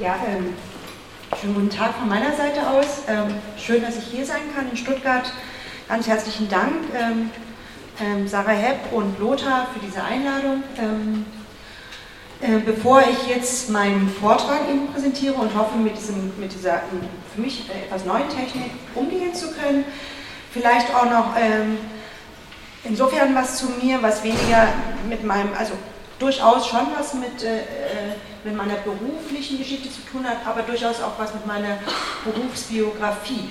[0.00, 0.54] Ja, ähm,
[1.38, 3.02] schönen guten Tag von meiner Seite aus.
[3.06, 5.30] Ähm, schön, dass ich hier sein kann in Stuttgart.
[5.88, 7.28] Ganz herzlichen Dank, ähm,
[8.00, 10.62] ähm Sarah Hepp und Lothar, für diese Einladung.
[10.78, 11.26] Ähm,
[12.40, 17.02] äh, bevor ich jetzt meinen Vortrag Ihnen präsentiere und hoffe, mit, diesem, mit dieser ähm,
[17.34, 19.84] für mich äh, etwas neuen Technik umgehen zu können,
[20.50, 21.34] vielleicht auch noch
[22.84, 24.68] insofern was zu mir, was weniger
[25.10, 25.74] mit meinem, also
[26.20, 27.62] durchaus schon was mit, äh, äh,
[28.44, 31.78] mit meiner beruflichen Geschichte zu tun hat, aber durchaus auch was mit meiner
[32.24, 33.48] Berufsbiografie.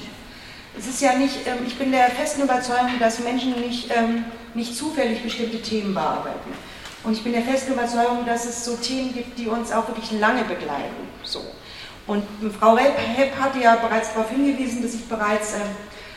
[0.78, 4.76] Es ist ja nicht, ähm, ich bin der festen Überzeugung, dass Menschen nicht, ähm, nicht
[4.76, 6.54] zufällig bestimmte Themen bearbeiten.
[7.04, 10.12] Und ich bin der festen Überzeugung, dass es so Themen gibt, die uns auch wirklich
[10.20, 11.08] lange begleiten.
[11.24, 11.42] So.
[12.08, 12.24] Und
[12.60, 15.54] Frau Hepp hatte ja bereits darauf hingewiesen, dass ich bereits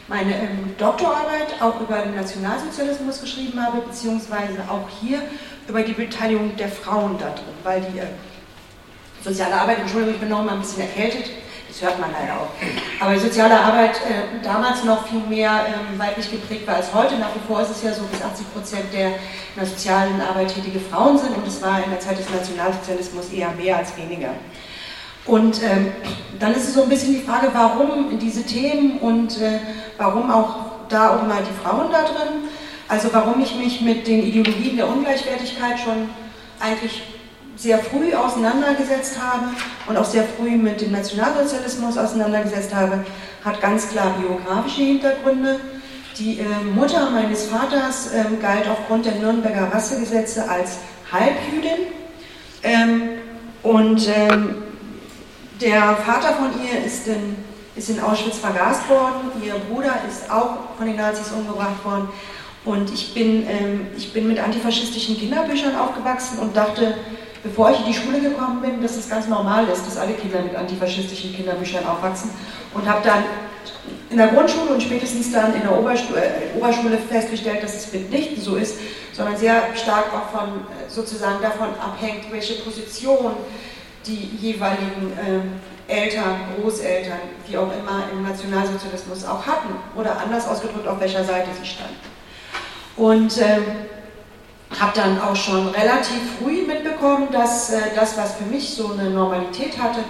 [0.09, 5.23] meine ähm, Doktorarbeit auch über den Nationalsozialismus geschrieben habe, beziehungsweise auch hier
[5.69, 8.07] über die Beteiligung der Frauen da drin, weil die äh,
[9.23, 11.31] soziale Arbeit, Entschuldigung, ich bin noch mal ein bisschen erkältet,
[11.69, 12.49] das hört man leider auch,
[13.01, 17.17] aber die soziale Arbeit äh, damals noch viel mehr ähm, weiblich geprägt war als heute.
[17.17, 19.15] Nach wie vor ist es ja so, bis 80 Prozent der in
[19.57, 23.51] der sozialen Arbeit tätige Frauen sind und es war in der Zeit des Nationalsozialismus eher
[23.53, 24.31] mehr als weniger.
[25.25, 25.93] Und ähm,
[26.41, 29.61] dann ist es so ein bisschen die Frage, warum diese Themen und äh,
[29.97, 30.57] warum auch
[30.89, 32.49] da auch mal die Frauen da drin.
[32.89, 36.11] Also warum ich mich mit den Ideologien der Ungleichwertigkeit schon
[36.61, 37.03] eigentlich
[37.57, 39.47] sehr früh auseinandergesetzt habe
[39.87, 43.05] und auch sehr früh mit dem Nationalsozialismus auseinandergesetzt habe,
[43.45, 45.61] hat ganz klar biografische Hintergründe.
[46.19, 46.45] Die äh,
[46.75, 50.79] Mutter meines Vaters äh, galt aufgrund der Nürnberger Rassegesetze als
[51.11, 51.87] Halbjüdin.
[52.63, 53.03] Ähm,
[53.63, 54.63] und ähm,
[55.61, 57.37] der Vater von ihr ist in,
[57.77, 62.09] ist in Auschwitz vergast worden, ihr Bruder ist auch von den Nazis umgebracht worden.
[62.65, 66.95] Und ich bin, ähm, ich bin mit antifaschistischen Kinderbüchern aufgewachsen und dachte,
[67.43, 70.41] bevor ich in die Schule gekommen bin, dass es ganz normal ist, dass alle Kinder
[70.43, 72.31] mit antifaschistischen Kinderbüchern aufwachsen.
[72.75, 73.25] Und habe dann
[74.11, 78.57] in der Grundschule und spätestens dann in der äh, Oberschule festgestellt, dass es mitnichten so
[78.57, 78.77] ist,
[79.13, 83.33] sondern sehr stark auch von, äh, sozusagen davon abhängt, welche Position
[84.07, 85.13] die jeweiligen
[85.89, 91.25] äh, Eltern, Großeltern, wie auch immer im Nationalsozialismus auch hatten oder anders ausgedrückt, auf welcher
[91.25, 91.97] Seite sie standen.
[92.97, 93.59] Und äh,
[94.81, 99.11] habe dann auch schon relativ früh mitbekommen, dass äh, das, was für mich so eine
[99.11, 100.01] Normalität hatte,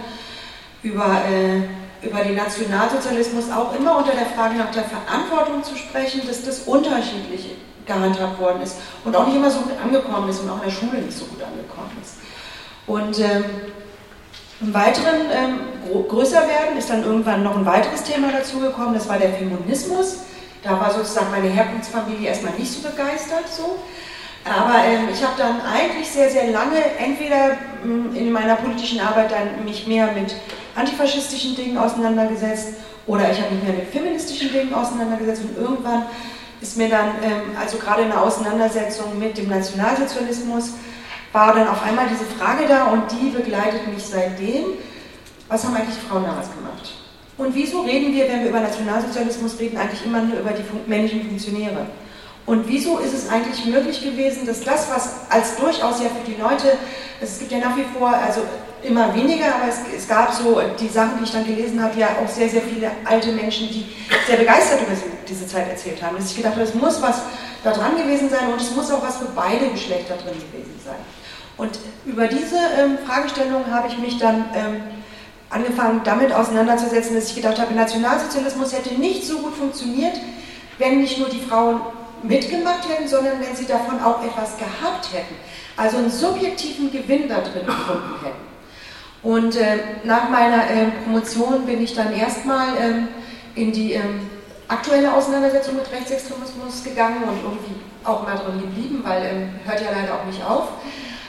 [0.82, 6.22] über, äh, über den Nationalsozialismus auch immer unter der Frage nach der Verantwortung zu sprechen,
[6.26, 7.56] dass das unterschiedlich
[7.86, 10.70] gehandhabt worden ist und auch nicht immer so gut angekommen ist und auch in der
[10.70, 12.16] Schule nicht so gut angekommen ist.
[12.86, 13.44] Und ähm,
[14.60, 15.60] im weiteren ähm,
[16.08, 20.18] größer werden ist dann irgendwann noch ein weiteres Thema dazugekommen, das war der Feminismus.
[20.62, 23.78] Da war sozusagen meine Herkunftsfamilie erstmal nicht so begeistert so.
[24.44, 29.30] Aber ähm, ich habe dann eigentlich sehr, sehr lange entweder mh, in meiner politischen Arbeit
[29.30, 30.34] dann mich mehr mit
[30.74, 32.74] antifaschistischen Dingen auseinandergesetzt
[33.06, 36.06] oder ich habe mich mehr mit feministischen Dingen auseinandergesetzt und irgendwann
[36.60, 40.72] ist mir dann, ähm, also gerade in der Auseinandersetzung mit dem Nationalsozialismus,
[41.32, 44.64] war dann auf einmal diese Frage da und die begleitet mich seitdem.
[45.48, 46.94] Was haben eigentlich Frauen damals gemacht?
[47.38, 51.26] Und wieso reden wir, wenn wir über Nationalsozialismus reden, eigentlich immer nur über die männlichen
[51.26, 51.86] Funktionäre?
[52.44, 56.40] Und wieso ist es eigentlich möglich gewesen, dass das, was als durchaus ja für die
[56.40, 56.76] Leute,
[57.20, 58.42] es gibt ja nach wie vor, also
[58.82, 62.08] immer weniger, aber es, es, gab so die Sachen, die ich dann gelesen habe, ja
[62.22, 63.86] auch sehr, sehr viele alte Menschen, die
[64.26, 64.96] sehr begeistert über
[65.28, 66.16] diese Zeit erzählt haben.
[66.16, 67.22] Dass ich gedacht habe, es muss was
[67.62, 70.96] da dran gewesen sein und es muss auch was für beide Geschlechter drin gewesen sein.
[71.56, 74.82] Und über diese ähm, Fragestellung habe ich mich dann ähm,
[75.48, 80.18] angefangen, damit auseinanderzusetzen, dass ich gedacht habe, Nationalsozialismus hätte nicht so gut funktioniert,
[80.78, 81.82] wenn nicht nur die Frauen
[82.22, 85.34] mitgemacht hätten, sondern wenn sie davon auch etwas gehabt hätten.
[85.76, 88.52] Also einen subjektiven Gewinn da drin gefunden hätten.
[89.22, 93.08] Und äh, nach meiner äh, Promotion bin ich dann erstmal ähm,
[93.54, 94.28] in die ähm,
[94.68, 97.74] aktuelle Auseinandersetzung mit Rechtsextremismus gegangen und irgendwie
[98.04, 100.68] auch mal drin geblieben, weil ähm, hört ja leider auch nicht auf.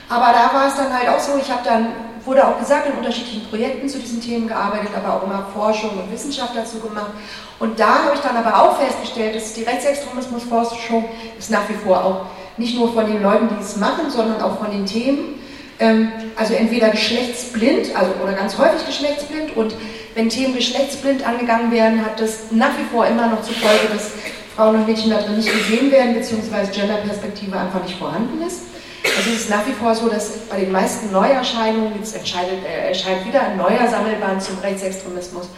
[0.08, 1.88] Aber da war es dann halt auch so, ich habe dann,
[2.24, 6.12] wurde auch gesagt, in unterschiedlichen Projekten zu diesen Themen gearbeitet, aber auch immer Forschung und
[6.12, 7.12] Wissenschaft dazu gemacht.
[7.58, 11.04] Und da habe ich dann aber auch festgestellt, dass die Rechtsextremismusforschung
[11.38, 12.26] ist nach wie vor auch
[12.56, 15.40] nicht nur von den Leuten, die es machen, sondern auch von den Themen.
[15.78, 19.56] Ähm, also entweder geschlechtsblind, also oder ganz häufig geschlechtsblind.
[19.56, 19.74] Und
[20.14, 24.12] wenn Themen geschlechtsblind angegangen werden, hat das nach wie vor immer noch zur Folge, dass
[24.54, 28.60] Frauen und Mädchen da drin nicht gesehen werden, beziehungsweise Genderperspektive einfach nicht vorhanden ist.
[29.16, 32.88] Also es ist nach wie vor so, dass bei den meisten Neuerscheinungen, jetzt entscheidet, äh,
[32.88, 35.48] erscheint wieder ein neuer Sammelband zum Rechtsextremismus.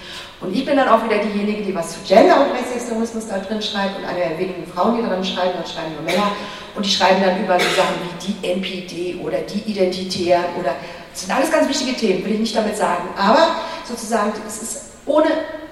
[0.42, 3.62] Und ich bin dann auch wieder diejenige, die was zu Gender und Rechtsextremismus da drin
[3.62, 6.32] schreibt und eine der wenigen Frauen, die daran schreiben, dann schreiben nur Männer.
[6.74, 10.74] Und die schreiben dann über so Sachen wie die NPD oder die Identitären oder
[11.10, 13.08] Das sind alles ganz wichtige Themen, will ich nicht damit sagen.
[13.16, 13.56] Aber
[13.88, 15.28] sozusagen, es ist ohne,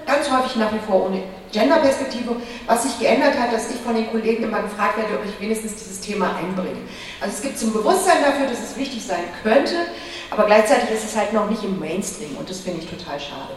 [0.07, 1.21] ganz häufig nach wie vor ohne
[1.55, 2.35] Genderperspektive,
[2.67, 5.75] was sich geändert hat, dass ich von den Kollegen immer gefragt werde, ob ich wenigstens
[5.75, 6.81] dieses Thema einbringe.
[7.21, 9.75] Also es gibt zum Bewusstsein dafür, dass es wichtig sein könnte,
[10.31, 13.55] aber gleichzeitig ist es halt noch nicht im Mainstream und das finde ich total schade.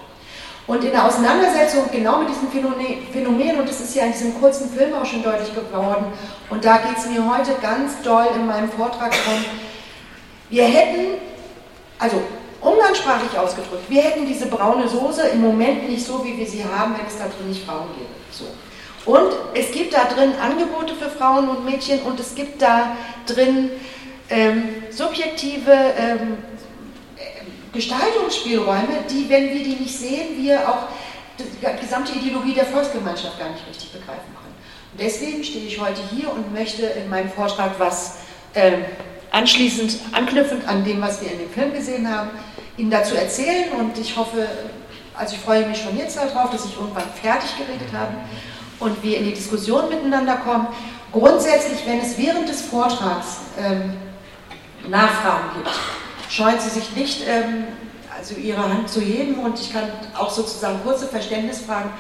[0.68, 4.70] Und in der Auseinandersetzung genau mit diesen Phänomenen, und das ist ja in diesem kurzen
[4.70, 6.06] Film auch schon deutlich geworden,
[6.50, 9.44] und da geht es mir heute ganz doll in meinem Vortrag darum,
[10.50, 11.18] wir hätten,
[11.98, 12.22] also
[12.60, 16.94] umgangssprachlich ausgedrückt, wir hätten diese braune Soße im Moment nicht so, wie wir sie haben,
[16.98, 18.08] wenn es da drin nicht Frauen gäbe.
[18.30, 18.46] So.
[19.10, 22.96] Und es gibt da drin Angebote für Frauen und Mädchen und es gibt da
[23.26, 23.70] drin
[24.28, 26.38] ähm, subjektive ähm,
[27.72, 30.88] Gestaltungsspielräume, die, wenn wir die nicht sehen, wir auch
[31.38, 34.54] die gesamte Ideologie der Volksgemeinschaft gar nicht richtig begreifen können.
[34.92, 38.16] Und deswegen stehe ich heute hier und möchte in meinem Vortrag was
[38.54, 38.84] ähm,
[39.30, 42.30] anschließend anknüpfend an dem, was wir in dem Film gesehen haben,
[42.76, 44.46] Ihnen dazu erzählen und ich hoffe,
[45.14, 48.14] also ich freue mich schon jetzt darauf, dass ich irgendwann fertig geredet habe
[48.78, 50.68] und wir in die Diskussion miteinander kommen.
[51.10, 53.94] Grundsätzlich, wenn es während des Vortrags ähm,
[54.88, 55.74] Nachfragen gibt,
[56.30, 57.64] scheuen Sie sich nicht, ähm,
[58.16, 59.84] also Ihre Hand zu heben und ich kann
[60.16, 61.90] auch sozusagen kurze Verständnisfragen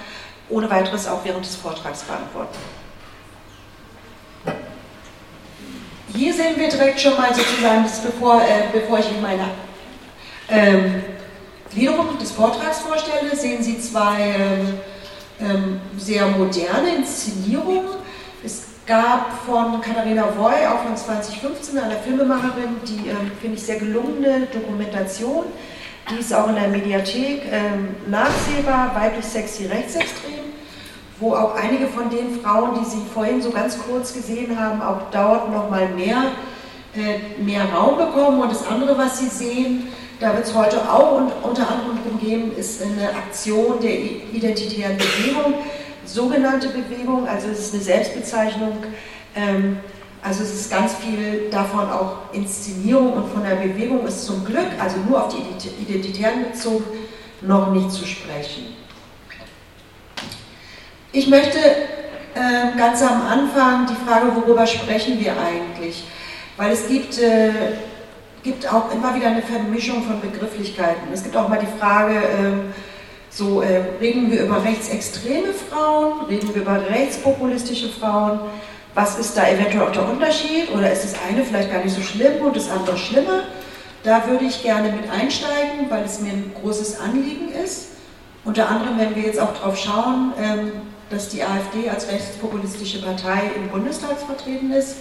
[0.50, 2.56] ohne weiteres auch während des Vortrags beantworten.
[6.18, 9.50] Hier sehen wir direkt schon mal sozusagen, das bevor, äh, bevor ich Ihnen meine
[10.50, 11.04] ähm,
[11.72, 14.80] Gliederung des Vortrags vorstelle, sehen Sie zwei ähm,
[15.40, 17.84] ähm, sehr moderne Inszenierungen.
[18.44, 23.78] Es gab von Katharina Woy, auch von 2015, einer Filmemacherin, die, ähm, finde ich, sehr
[23.78, 25.44] gelungene Dokumentation.
[26.10, 30.47] Die ist auch in der Mediathek ähm, nachsehbar, weiblich sexy rechtsextrem
[31.20, 35.10] wo auch einige von den Frauen, die Sie vorhin so ganz kurz gesehen haben, auch
[35.10, 36.32] dort nochmal mehr,
[36.94, 38.40] äh, mehr Raum bekommen.
[38.40, 39.88] Und das andere, was Sie sehen,
[40.20, 43.94] da wird es heute auch unter anderem darum gehen, ist eine Aktion der
[44.32, 45.54] identitären Bewegung,
[46.04, 48.78] sogenannte Bewegung, also es ist eine Selbstbezeichnung.
[49.36, 49.78] Ähm,
[50.22, 54.66] also es ist ganz viel davon auch Inszenierung und von der Bewegung ist zum Glück,
[54.80, 56.84] also nur auf die Identitären bezogen,
[57.40, 58.77] noch nicht zu sprechen.
[61.18, 66.04] Ich möchte äh, ganz am Anfang die Frage, worüber sprechen wir eigentlich?
[66.56, 67.50] Weil es gibt, äh,
[68.44, 71.12] gibt auch immer wieder eine Vermischung von Begrifflichkeiten.
[71.12, 72.70] Es gibt auch mal die Frage, äh,
[73.30, 78.38] so äh, reden wir über rechtsextreme Frauen, reden wir über rechtspopulistische Frauen?
[78.94, 80.72] Was ist da eventuell auch der Unterschied?
[80.72, 83.42] Oder ist das eine vielleicht gar nicht so schlimm und das andere schlimmer?
[84.04, 87.88] Da würde ich gerne mit einsteigen, weil es mir ein großes Anliegen ist.
[88.44, 90.72] Unter anderem, wenn wir jetzt auch drauf schauen, ähm,
[91.10, 94.96] dass die AfD als rechtspopulistische Partei im Bundestag vertreten ist.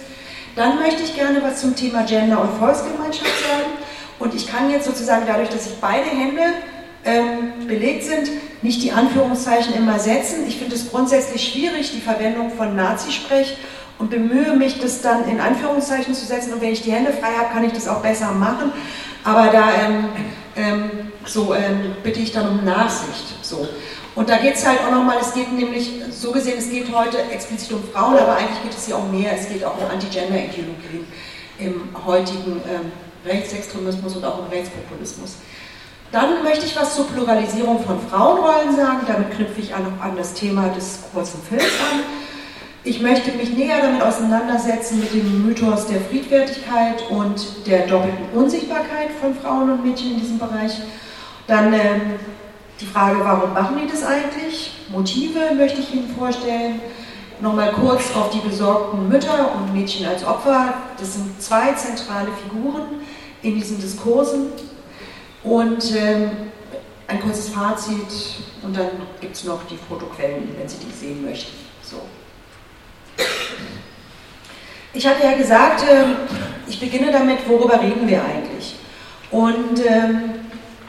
[0.56, 3.70] Dann möchte ich gerne was zum Thema Gender und Volksgemeinschaft sagen.
[4.18, 6.42] Und ich kann jetzt sozusagen dadurch, dass ich beide Hände
[7.04, 8.30] ähm, belegt sind,
[8.62, 10.46] nicht die Anführungszeichen immer setzen.
[10.48, 13.56] Ich finde es grundsätzlich schwierig, die Verwendung von Nazisprech
[13.98, 16.52] und bemühe mich, das dann in Anführungszeichen zu setzen.
[16.52, 18.72] Und wenn ich die Hände frei habe, kann ich das auch besser machen.
[19.24, 20.08] Aber da ähm,
[20.56, 20.90] ähm,
[21.24, 23.42] so ähm, bitte ich dann um Nachsicht.
[23.42, 23.68] So.
[24.18, 27.18] Und da geht es halt auch nochmal, es geht nämlich, so gesehen, es geht heute
[27.30, 31.06] explizit um Frauen, aber eigentlich geht es hier um mehr, es geht auch um Anti-Gender-Ideologien
[31.60, 32.90] im heutigen ähm,
[33.24, 35.36] Rechtsextremismus und auch im Rechtspopulismus.
[36.10, 40.34] Dann möchte ich was zur Pluralisierung von Frauenrollen sagen, damit knüpfe ich an, an das
[40.34, 42.00] Thema des kurzen Films an.
[42.82, 49.10] Ich möchte mich näher damit auseinandersetzen mit dem Mythos der Friedfertigkeit und der doppelten Unsichtbarkeit
[49.20, 50.72] von Frauen und Mädchen in diesem Bereich.
[51.46, 52.18] Dann ähm,
[52.80, 54.72] die Frage, warum machen die das eigentlich?
[54.88, 56.80] Motive möchte ich Ihnen vorstellen.
[57.40, 60.74] Nochmal kurz auf die besorgten Mütter und Mädchen als Opfer.
[60.98, 63.00] Das sind zwei zentrale Figuren
[63.42, 64.48] in diesen Diskursen.
[65.44, 66.30] Und ähm,
[67.06, 68.88] ein kurzes Fazit und dann
[69.20, 71.56] gibt es noch die Fotoquellen, wenn Sie die sehen möchten.
[71.82, 72.02] So.
[74.92, 76.04] Ich hatte ja gesagt, äh,
[76.66, 78.76] ich beginne damit, worüber reden wir eigentlich?
[79.30, 80.34] Und ähm,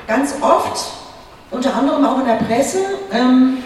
[0.07, 0.98] ganz oft
[1.51, 2.79] unter anderem auch in der Presse,
[3.11, 3.57] ähm,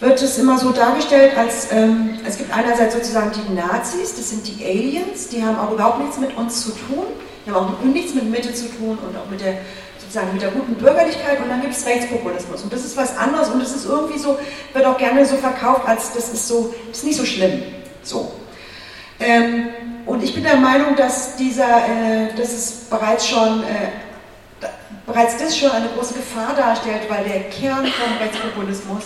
[0.00, 4.46] wird es immer so dargestellt, als ähm, es gibt einerseits sozusagen die Nazis, das sind
[4.46, 7.04] die Aliens, die haben auch überhaupt nichts mit uns zu tun,
[7.46, 9.54] die haben auch nichts mit Mitte zu tun und auch mit der
[9.98, 13.48] sozusagen mit der guten Bürgerlichkeit und dann gibt es Rechtspopulismus und das ist was anderes
[13.48, 14.38] und das ist irgendwie so,
[14.72, 17.62] wird auch gerne so verkauft, als das ist so, das ist nicht so schlimm.
[18.02, 18.32] So.
[19.18, 19.68] Ähm,
[20.04, 23.88] und ich bin der Meinung, dass dieser, äh, dass es bereits schon äh,
[25.06, 29.04] bereits das schon eine große Gefahr darstellt, weil der Kern vom Rechtspopulismus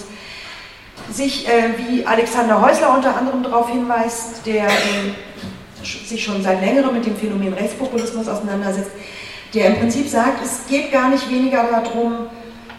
[1.11, 5.13] sich, äh, wie Alexander Häusler unter anderem darauf hinweist, der äh,
[5.83, 8.91] sich schon seit längerem mit dem Phänomen Rechtspopulismus auseinandersetzt,
[9.55, 12.29] der im Prinzip sagt, es geht gar nicht weniger darum,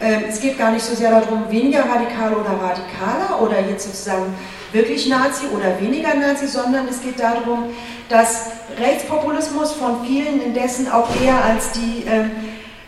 [0.00, 4.34] äh, es geht gar nicht so sehr darum, weniger radikal oder radikaler oder jetzt sozusagen
[4.72, 7.66] wirklich Nazi oder weniger Nazi, sondern es geht darum,
[8.08, 8.50] dass
[8.80, 12.24] Rechtspopulismus von vielen indessen auch eher als die äh, äh,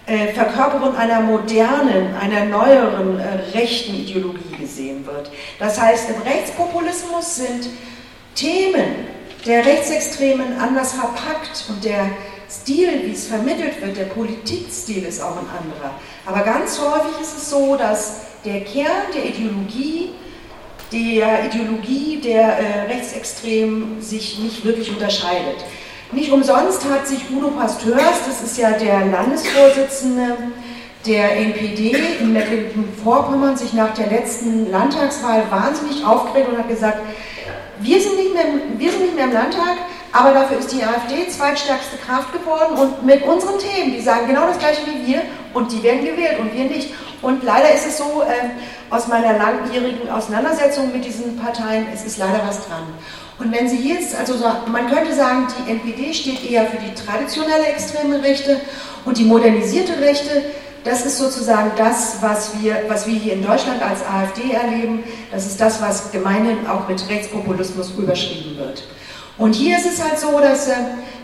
[0.07, 5.31] Verkörperung einer modernen, einer neueren äh, rechten Ideologie gesehen wird.
[5.59, 7.69] Das heißt, im Rechtspopulismus sind
[8.35, 9.07] Themen
[9.47, 12.11] der Rechtsextremen anders verpackt und der
[12.51, 15.95] Stil, wie es vermittelt wird, der Politikstil ist auch ein anderer.
[16.27, 20.11] Aber ganz häufig ist es so, dass der Kern der Ideologie
[20.93, 25.57] der Ideologie der äh, Rechtsextremen sich nicht wirklich unterscheidet.
[26.15, 30.37] Nicht umsonst hat sich Udo Pasteurs, das ist ja der Landesvorsitzende
[31.05, 36.99] der NPD in Mecklenburg-Vorpommern, sich nach der letzten Landtagswahl wahnsinnig aufgeregt und hat gesagt,
[37.81, 38.45] wir sind, nicht mehr,
[38.79, 39.77] wir sind nicht mehr im Landtag,
[40.13, 44.47] aber dafür ist die AfD zweitstärkste Kraft geworden und mit unseren Themen, die sagen genau
[44.47, 46.95] das gleiche wie wir und die werden gewählt und wir nicht.
[47.23, 52.19] Und leider ist es so, äh, aus meiner langjährigen Auseinandersetzung mit diesen Parteien, es ist
[52.19, 52.85] leider was dran.
[53.39, 56.95] Und wenn Sie jetzt, also so, man könnte sagen, die NPD steht eher für die
[56.95, 58.61] traditionelle extreme Rechte
[59.05, 60.43] und die modernisierte Rechte,
[60.85, 65.03] das ist sozusagen das, was wir, was wir hier in Deutschland als AfD erleben.
[65.33, 68.85] Das ist das, was gemeinhin auch mit Rechtspopulismus überschrieben wird.
[69.39, 70.75] Und hier ist es halt so, dass, äh,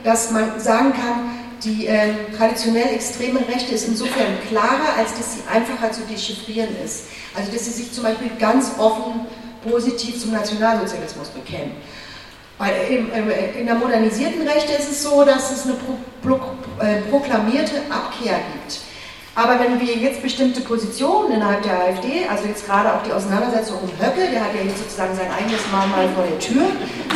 [0.02, 1.30] dass man sagen kann,
[1.62, 7.04] die äh, traditionell extreme Rechte ist insofern klarer, als dass sie einfacher zu dechiffrieren ist.
[7.36, 9.26] Also dass sie sich zum Beispiel ganz offen
[9.62, 11.72] positiv zum Nationalsozialismus bekennen.
[12.58, 12.74] Weil
[13.58, 18.80] in der modernisierten Rechte ist es so, dass es eine äh, proklamierte Abkehr gibt.
[19.34, 23.78] Aber wenn wir jetzt bestimmte Positionen innerhalb der AfD, also jetzt gerade auch die Auseinandersetzung
[23.78, 26.66] um Höcke, der hat ja jetzt sozusagen sein eigenes Mahnmal vor der Tür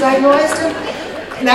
[0.01, 0.71] seit neuestem,
[1.43, 1.53] na,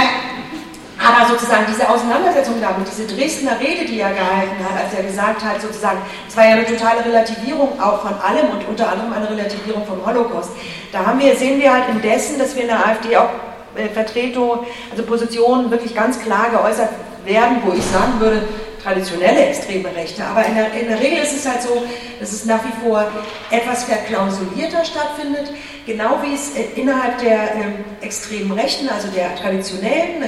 [1.09, 5.43] aber sozusagen diese Auseinandersetzung damit, diese Dresdner Rede, die er gehalten hat, als er gesagt
[5.43, 9.29] hat, sozusagen, es war ja eine totale Relativierung auch von allem und unter anderem eine
[9.29, 10.51] Relativierung vom Holocaust.
[10.91, 13.29] Da haben wir, sehen wir halt indessen, dass wir in der AfD auch
[13.75, 16.89] äh, Vertretung, also Positionen wirklich ganz klar geäußert
[17.25, 18.43] werden, wo ich sagen würde,
[18.81, 20.23] traditionelle extreme Rechte.
[20.23, 21.83] Aber in der, in der, Regel ist es halt so,
[22.19, 23.05] dass es nach wie vor
[23.51, 25.51] etwas verklausulierter stattfindet,
[25.85, 30.23] genau wie es äh, innerhalb der ähm, extremen Rechten, also der traditionellen,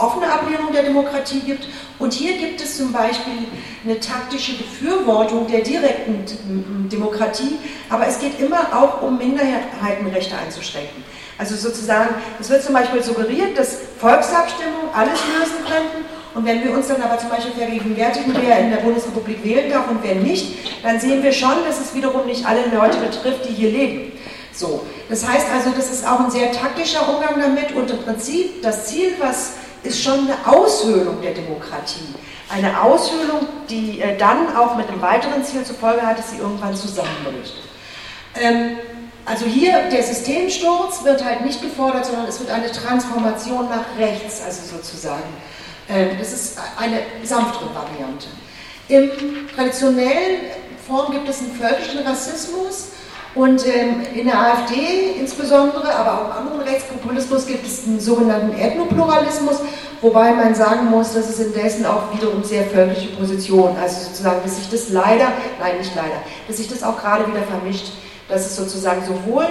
[0.00, 1.68] offene Ablehnung der Demokratie gibt.
[1.98, 3.46] Und hier gibt es zum Beispiel
[3.84, 11.04] eine taktische Befürwortung der direkten Demokratie, aber es geht immer auch um Minderheitenrechte einzuschränken.
[11.38, 16.04] Also sozusagen, es wird zum Beispiel suggeriert, dass Volksabstimmungen alles lösen könnten.
[16.34, 19.90] Und wenn wir uns dann aber zum Beispiel vergegenwärtigen, wer in der Bundesrepublik wählen darf
[19.90, 23.54] und wer nicht, dann sehen wir schon, dass es wiederum nicht alle Leute betrifft, die
[23.54, 24.12] hier leben.
[24.52, 28.62] So, das heißt also, das ist auch ein sehr taktischer Umgang damit und im Prinzip
[28.62, 32.14] das Ziel, was ist schon eine Aushöhlung der Demokratie.
[32.48, 36.38] Eine Aushöhlung, die äh, dann auch mit einem weiteren Ziel zur Folge hat, dass sie
[36.38, 37.54] irgendwann zusammenbricht.
[38.34, 38.76] Ähm,
[39.24, 44.42] also hier der Systemsturz wird halt nicht gefordert, sondern es wird eine Transformation nach rechts,
[44.44, 45.28] also sozusagen.
[45.88, 48.26] Ähm, das ist eine sanftere Variante.
[48.88, 50.40] Im traditionellen
[50.86, 52.88] Form gibt es einen völkischen Rassismus,
[53.34, 58.58] und ähm, in der AfD insbesondere, aber auch im anderen Rechtspopulismus gibt es einen sogenannten
[58.58, 59.60] Ethnopluralismus,
[60.00, 64.56] wobei man sagen muss, dass es indessen auch wiederum sehr völkische Positionen, also sozusagen, dass
[64.56, 65.28] sich das leider,
[65.60, 67.92] nein, nicht leider, dass sich das auch gerade wieder vermischt,
[68.28, 69.46] dass es sozusagen sowohl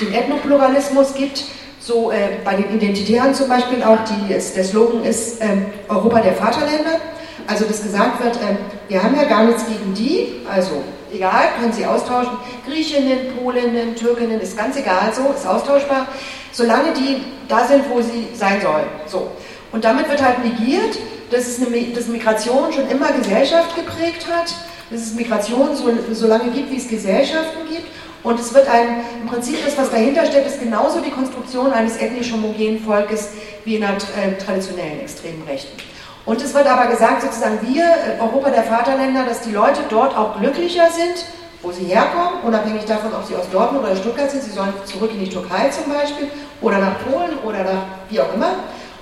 [0.00, 1.44] den Ethnopluralismus gibt,
[1.80, 5.56] so äh, bei den Identitären zum Beispiel auch, die, der Slogan ist äh,
[5.88, 7.00] Europa der Vaterländer,
[7.46, 8.56] also dass gesagt wird, äh,
[8.88, 10.82] wir haben ja gar nichts gegen die, also
[11.14, 12.36] egal, können Sie austauschen.
[12.66, 16.08] Griechinnen, Polinnen, Türkinnen, ist ganz egal, so, ist austauschbar,
[16.52, 18.86] solange die da sind, wo sie sein sollen.
[19.06, 19.30] So.
[19.72, 20.98] Und damit wird halt negiert,
[21.30, 24.54] dass, eine, dass Migration schon immer Gesellschaft geprägt hat,
[24.90, 27.88] dass es Migration so, so lange gibt, wie es Gesellschaften gibt.
[28.22, 31.98] Und es wird ein, im Prinzip das, was dahinter steht, ist genauso die Konstruktion eines
[31.98, 33.30] ethnisch homogenen Volkes
[33.64, 35.93] wie in einer äh, traditionellen extremen Rechten.
[36.26, 40.16] Und es wird aber gesagt, sozusagen wir, äh, Europa der Vaterländer, dass die Leute dort
[40.16, 41.26] auch glücklicher sind,
[41.62, 44.42] wo sie herkommen, unabhängig davon, ob sie aus Dortmund oder Stuttgart sind.
[44.42, 46.28] Sie sollen zurück in die Türkei zum Beispiel
[46.60, 48.52] oder nach Polen oder nach wie auch immer.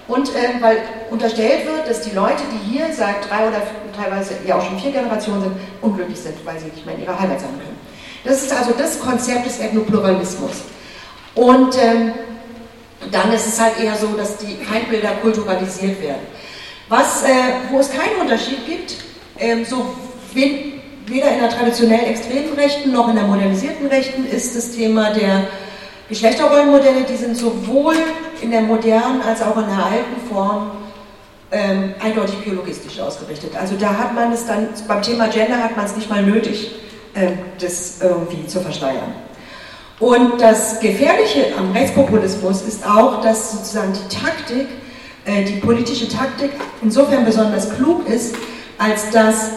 [0.09, 0.79] Und äh, weil
[1.11, 3.63] unterstellt wird, dass die Leute, die hier seit drei oder
[3.97, 7.19] teilweise ja auch schon vier Generationen sind, unglücklich sind, weil sie nicht mehr in ihrer
[7.19, 7.79] Heimat sein können.
[8.25, 10.63] Das ist also das Konzept des Ethnopluralismus.
[11.35, 12.13] Und ähm,
[13.11, 16.27] dann ist es halt eher so, dass die Feindbilder kulturalisiert werden.
[16.93, 17.29] Was, äh,
[17.71, 18.97] wo es keinen Unterschied gibt,
[19.39, 19.95] ähm, so
[20.35, 25.47] weder in der traditionellen extremen Rechten noch in der modernisierten Rechten, ist das Thema der
[26.11, 27.05] Geschlechterrollenmodelle.
[27.05, 27.95] Die sind sowohl
[28.43, 30.73] in der modernen als auch in der alten Form
[31.51, 33.57] ähm, eindeutig biologistisch ausgerichtet.
[33.59, 36.73] Also da hat man es dann, beim Thema Gender hat man es nicht mal nötig,
[37.15, 39.15] äh, das irgendwie zu verschleiern.
[39.99, 44.67] Und das Gefährliche am Rechtspopulismus ist auch, dass sozusagen die Taktik,
[45.25, 46.51] äh, die politische Taktik
[46.83, 48.35] insofern besonders klug ist,
[48.79, 49.51] als dass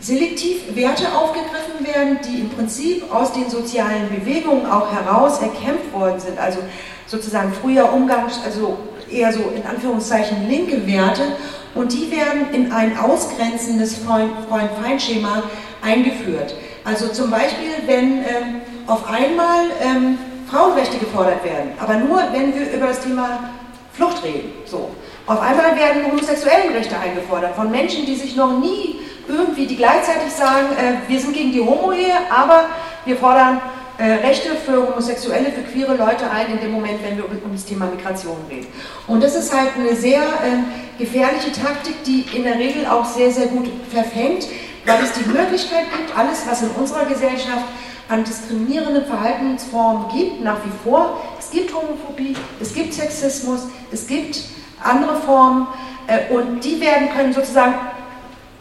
[0.00, 6.20] selektiv Werte aufgegriffen werden, die im Prinzip aus den sozialen Bewegungen auch heraus erkämpft worden
[6.20, 6.38] sind.
[6.38, 6.58] Also
[7.06, 8.78] sozusagen früher Umgangs, also
[9.10, 11.22] eher so in Anführungszeichen linke Werte
[11.74, 15.44] und die werden in ein ausgrenzendes Freund-Feind-Schema
[15.82, 16.54] eingeführt.
[16.84, 20.18] Also zum Beispiel, wenn ähm, auf einmal ähm,
[20.50, 23.50] Frauenrechte gefordert werden, aber nur wenn wir über das Thema
[23.96, 24.52] Flucht reden.
[24.66, 24.90] So.
[25.26, 30.32] Auf einmal werden homosexuellen Rechte eingefordert von Menschen, die sich noch nie irgendwie, die gleichzeitig
[30.32, 32.66] sagen, äh, wir sind gegen die Homo-Ehe, aber
[33.04, 33.60] wir fordern
[33.98, 37.52] äh, Rechte für Homosexuelle, für queere Leute ein, in dem Moment, wenn wir um, um
[37.52, 38.66] das Thema Migration reden.
[39.06, 43.30] Und das ist halt eine sehr äh, gefährliche Taktik, die in der Regel auch sehr,
[43.30, 44.46] sehr gut verfängt,
[44.84, 47.64] weil es die Möglichkeit gibt, alles, was in unserer Gesellschaft
[48.08, 51.20] an diskriminierenden Verhaltensformen gibt, nach wie vor.
[51.38, 54.40] Es gibt Homophobie, es gibt Sexismus, es gibt
[54.82, 55.66] andere Formen
[56.06, 57.74] äh, und die werden können sozusagen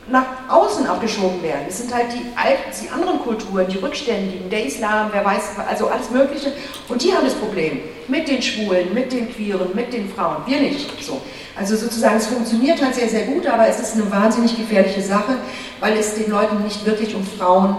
[0.07, 1.65] nach außen abgeschoben werden.
[1.67, 5.87] Es sind halt die, alten, die anderen Kulturen, die Rückständigen, der Islam, wer weiß, also
[5.87, 6.53] alles Mögliche.
[6.87, 10.37] Und die haben das Problem mit den Schwulen, mit den Queeren, mit den Frauen.
[10.45, 11.03] Wir nicht.
[11.03, 11.21] So.
[11.55, 15.37] Also sozusagen, es funktioniert halt sehr, sehr gut, aber es ist eine wahnsinnig gefährliche Sache,
[15.79, 17.75] weil es den Leuten nicht wirklich um Frauen,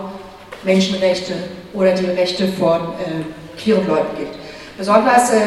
[0.67, 1.35] Menschenrechte
[1.73, 4.33] oder die Rechte von äh, queeren Leuten geht.
[4.77, 5.39] Besonders äh,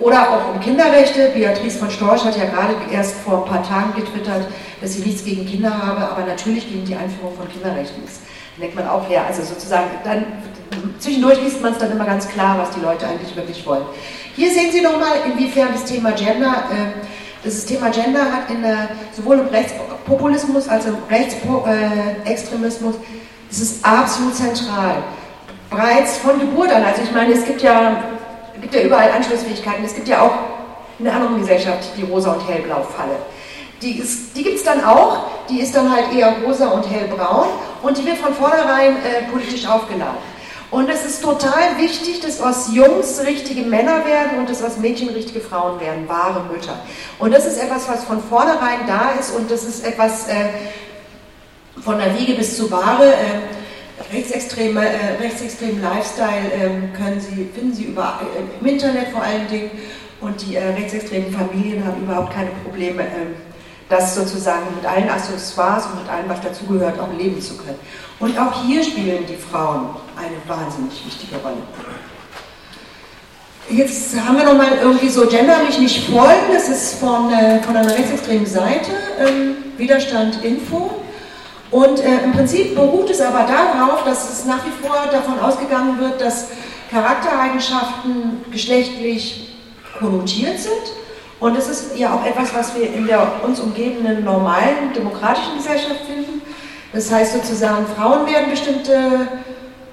[0.00, 1.30] oder auch um Kinderrechte.
[1.34, 4.46] Beatrice von Storch hat ja gerade erst vor ein paar Tagen getwittert,
[4.80, 8.22] dass sie nichts gegen Kinder habe, aber natürlich gegen die Einführung von Kinderrechten ist.
[8.60, 10.24] Denkt man auch, ja, also sozusagen, dann
[10.98, 13.84] zwischendurch liest man es dann immer ganz klar, was die Leute eigentlich wirklich wollen.
[14.36, 16.92] Hier sehen Sie nochmal, inwiefern das Thema Gender, äh,
[17.44, 22.98] das Thema Gender hat in der, sowohl im Rechtspopulismus als auch im Rechtsextremismus, äh,
[23.54, 24.96] es ist absolut zentral.
[25.70, 28.02] Bereits von Geburt an, also ich meine, es gibt ja
[28.64, 29.84] gibt ja überall Anschlussfähigkeiten.
[29.84, 30.32] Es gibt ja auch
[30.98, 33.16] in einer anderen Gesellschaft die rosa und hellblau Falle.
[33.82, 34.02] Die,
[34.34, 37.48] die gibt es dann auch, die ist dann halt eher rosa und hellbraun
[37.82, 40.16] und die wird von vornherein äh, politisch aufgeladen.
[40.70, 45.10] Und es ist total wichtig, dass aus Jungs richtige Männer werden und dass aus Mädchen
[45.10, 46.78] richtige Frauen werden, wahre Mütter.
[47.18, 50.48] Und das ist etwas, was von vornherein da ist und das ist etwas äh,
[51.84, 53.12] von der Wiege bis zur Wahre.
[53.12, 59.22] Äh, rechtsextreme, äh, rechtsextremen Lifestyle ähm, können Sie, finden Sie über, äh, im Internet vor
[59.22, 59.70] allen Dingen
[60.20, 63.34] und die äh, rechtsextremen Familien haben überhaupt keine Probleme, ähm,
[63.88, 67.78] das sozusagen mit allen Accessoires und mit allem, was dazugehört, auch leben zu können.
[68.18, 71.56] Und auch hier spielen die Frauen eine wahnsinnig wichtige Rolle.
[73.70, 77.90] Jetzt haben wir nochmal irgendwie so genderlich nicht folgen, das ist von, äh, von einer
[77.90, 81.03] rechtsextremen Seite, ähm, Widerstand Info.
[81.74, 85.98] Und äh, im Prinzip beruht es aber darauf, dass es nach wie vor davon ausgegangen
[85.98, 86.50] wird, dass
[86.88, 89.56] Charaktereigenschaften geschlechtlich
[89.98, 90.72] konnotiert sind.
[91.40, 96.02] Und das ist ja auch etwas, was wir in der uns umgebenden normalen demokratischen Gesellschaft
[96.06, 96.42] finden.
[96.92, 99.26] Das heißt sozusagen, Frauen werden bestimmte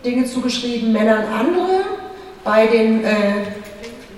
[0.06, 1.82] Dinge zugeschrieben, Männern andere.
[2.44, 3.14] Bei den äh,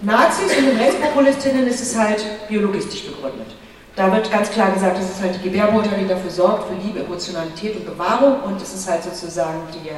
[0.02, 3.56] Nazis und den Rechtspopulistinnen ist es halt biologistisch begründet.
[3.96, 7.02] Da wird ganz klar gesagt, das ist halt die Gebärmutter, die dafür sorgt, für Liebe,
[7.02, 9.90] Emotionalität und Bewahrung und das ist halt sozusagen die,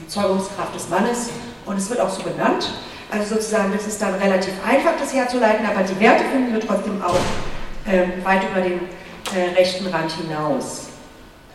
[0.00, 1.28] die Zeugungskraft des Mannes
[1.66, 2.70] und es wird auch so benannt.
[3.10, 7.02] Also sozusagen, das ist dann relativ einfach, das herzuleiten, aber die Werte finden wir trotzdem
[7.02, 7.14] auch
[7.86, 8.80] ähm, weit über den
[9.34, 10.86] äh, rechten Rand hinaus.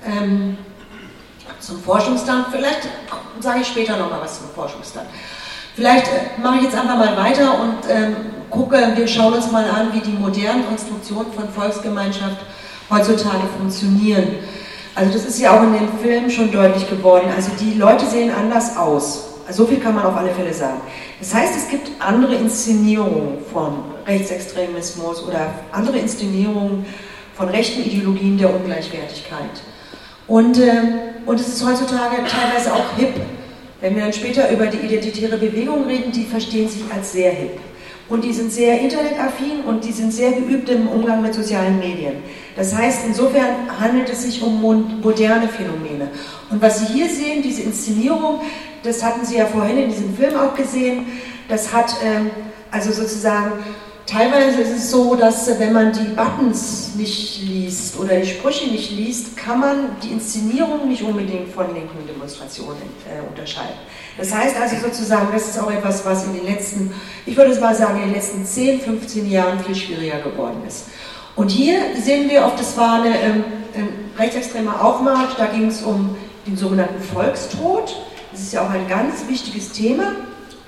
[0.06, 0.58] Ähm,
[1.60, 2.88] zum Forschungsstand, vielleicht
[3.40, 5.08] sage ich später nochmal was zum Forschungsstand.
[5.80, 8.16] Vielleicht äh, mache ich jetzt einfach mal weiter und ähm,
[8.50, 12.36] gucke, wir schauen uns mal an, wie die modernen Konstruktionen von Volksgemeinschaft
[12.90, 14.28] heutzutage funktionieren.
[14.94, 17.32] Also das ist ja auch in dem Film schon deutlich geworden.
[17.34, 19.36] Also die Leute sehen anders aus.
[19.52, 20.82] So viel kann man auf alle Fälle sagen.
[21.18, 26.86] Das heißt, es gibt andere Inszenierungen von Rechtsextremismus oder andere Inszenierungen
[27.36, 29.64] von rechten Ideologien der Ungleichwertigkeit.
[30.28, 30.82] Und, äh,
[31.26, 33.14] und es ist heutzutage teilweise auch hip.
[33.82, 37.60] Wenn wir dann später über die identitäre Bewegung reden, die verstehen sich als sehr hip
[38.10, 42.16] und die sind sehr internetaffin und die sind sehr geübt im Umgang mit sozialen Medien.
[42.56, 44.60] Das heißt, insofern handelt es sich um
[45.02, 46.10] moderne Phänomene.
[46.50, 48.42] Und was Sie hier sehen, diese Inszenierung,
[48.84, 51.06] das hatten Sie ja vorhin in diesem Film auch gesehen,
[51.48, 52.32] das hat ähm,
[52.72, 53.52] also sozusagen
[54.10, 58.68] Teilweise ist es so, dass äh, wenn man die Buttons nicht liest oder die Sprüche
[58.68, 63.76] nicht liest, kann man die Inszenierung nicht unbedingt von linken Demonstrationen äh, unterscheiden.
[64.18, 66.92] Das heißt also sozusagen, das ist auch etwas, was in den letzten,
[67.28, 70.86] ich würde es mal sagen, in den letzten 10, 15 Jahren viel schwieriger geworden ist.
[71.36, 73.44] Und hier sehen wir oft, das war eine ähm,
[73.76, 76.18] ähm, rechtsextremer Aufmarsch, da ging es um
[76.48, 77.96] den sogenannten Volkstod.
[78.32, 80.14] Das ist ja auch ein ganz wichtiges Thema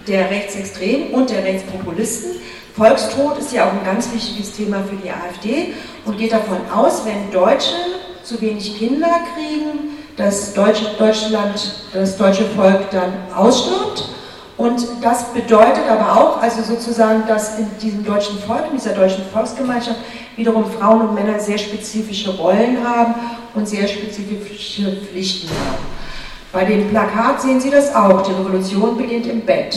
[0.08, 2.40] der Rechtsextremen und der Rechtspopulisten.
[2.76, 5.74] Volkstod ist ja auch ein ganz wichtiges Thema für die AfD
[6.06, 7.76] und geht davon aus, wenn Deutsche
[8.24, 14.10] zu wenig Kinder kriegen, dass Deutschland, das deutsche Volk dann ausstirbt.
[14.58, 19.24] Und das bedeutet aber auch, also sozusagen, dass in diesem deutschen Volk, in dieser deutschen
[19.34, 19.98] Volksgemeinschaft
[20.36, 23.16] wiederum Frauen und Männer sehr spezifische Rollen haben
[23.56, 25.84] und sehr spezifische Pflichten haben.
[26.52, 29.76] Bei dem Plakat sehen Sie das auch, die Revolution beginnt im Bett.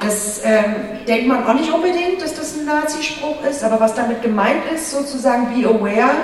[0.00, 0.74] Das ähm,
[1.06, 4.90] denkt man auch nicht unbedingt, dass das ein Nazispruch ist, aber was damit gemeint ist,
[4.90, 6.16] sozusagen be aware,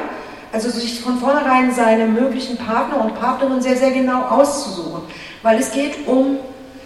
[0.53, 5.03] also sich von vornherein seine möglichen Partner und Partnerinnen sehr, sehr genau auszusuchen.
[5.43, 6.39] Weil es geht um,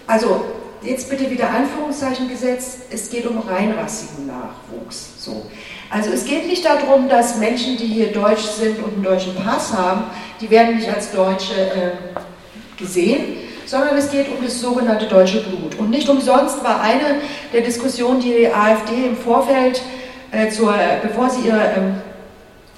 [0.07, 0.45] also
[0.83, 5.15] jetzt bitte wieder Anführungszeichen gesetzt, es geht um reinrassigen Nachwuchs.
[5.19, 5.47] So.
[5.91, 9.73] Also es geht nicht darum, dass Menschen, die hier deutsch sind und einen deutschen Pass
[9.73, 10.05] haben,
[10.41, 15.79] die werden nicht als Deutsche äh, gesehen, sondern es geht um das sogenannte deutsche Blut.
[15.79, 17.21] Und nicht umsonst war eine
[17.53, 19.83] der Diskussionen, die die AfD im Vorfeld,
[20.31, 21.95] äh, zur, bevor sie ihr ähm,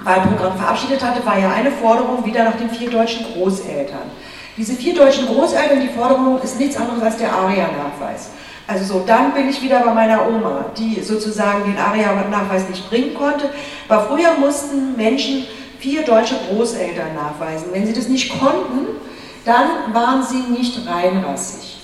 [0.03, 4.11] Wahlprogramm verabschiedet hatte, war ja eine Forderung wieder nach den vier deutschen Großeltern.
[4.57, 8.31] Diese vier deutschen Großeltern, die Forderung ist nichts anderes als der ARIA-Nachweis.
[8.67, 13.15] Also so, dann bin ich wieder bei meiner Oma, die sozusagen den ARIA-Nachweis nicht bringen
[13.15, 13.51] konnte.
[13.89, 15.47] Aber früher mussten Menschen
[15.79, 17.69] vier deutsche Großeltern nachweisen.
[17.73, 18.87] Wenn sie das nicht konnten,
[19.47, 21.79] dann waren sie nicht reinrassig.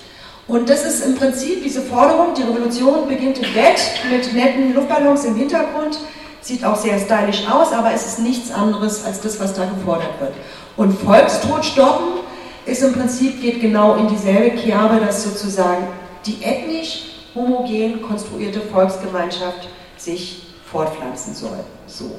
[0.49, 5.25] Und das ist im Prinzip diese Forderung, die Revolution beginnt im Bett mit netten Luftballons
[5.25, 5.99] im Hintergrund,
[6.41, 10.21] sieht auch sehr stylisch aus, aber es ist nichts anderes als das, was da gefordert
[10.21, 10.35] wird.
[10.77, 12.21] Und Volkstod stoppen
[12.67, 15.87] ist im Prinzip, geht genau in dieselbe Kerbe, dass sozusagen
[16.27, 21.61] die ethnisch homogen konstruierte Volksgemeinschaft sich fortpflanzen soll.
[21.87, 22.19] So.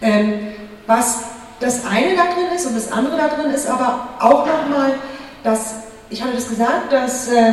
[0.00, 0.52] Ähm,
[0.86, 1.18] was
[1.60, 4.94] das eine da drin ist und das andere da drin ist aber auch nochmal,
[5.42, 5.74] dass,
[6.10, 7.52] ich hatte das gesagt, dass äh,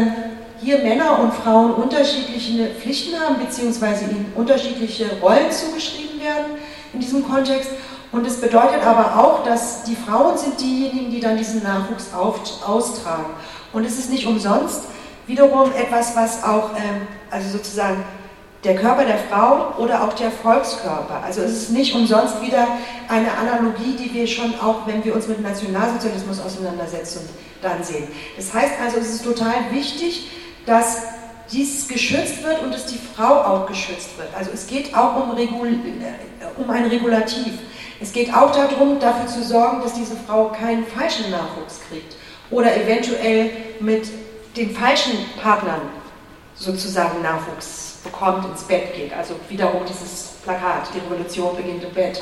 [0.61, 6.57] hier Männer und Frauen unterschiedliche Pflichten haben, beziehungsweise ihnen unterschiedliche Rollen zugeschrieben werden
[6.93, 7.69] in diesem Kontext.
[8.11, 12.39] Und es bedeutet aber auch, dass die Frauen sind diejenigen, die dann diesen Nachwuchs auf,
[12.65, 13.33] austragen.
[13.73, 14.83] Und es ist nicht umsonst
[15.27, 18.03] wiederum etwas, was auch, ähm, also sozusagen
[18.65, 21.21] der Körper der Frau oder auch der Volkskörper.
[21.23, 22.67] Also es ist nicht umsonst wieder
[23.07, 27.21] eine Analogie, die wir schon auch, wenn wir uns mit Nationalsozialismus auseinandersetzen,
[27.61, 28.07] dann sehen.
[28.35, 30.29] Das heißt also, es ist total wichtig,
[30.65, 31.03] dass
[31.51, 34.29] dies geschützt wird und dass die Frau auch geschützt wird.
[34.35, 37.53] Also es geht auch um, Regul äh, um ein Regulativ.
[38.01, 42.15] Es geht auch darum, dafür zu sorgen, dass diese Frau keinen falschen Nachwuchs kriegt
[42.49, 44.07] oder eventuell mit
[44.57, 45.81] den falschen Partnern
[46.55, 49.11] sozusagen Nachwuchs bekommt, ins Bett geht.
[49.13, 52.21] Also wiederum dieses Plakat, die Revolution beginnt im Bett.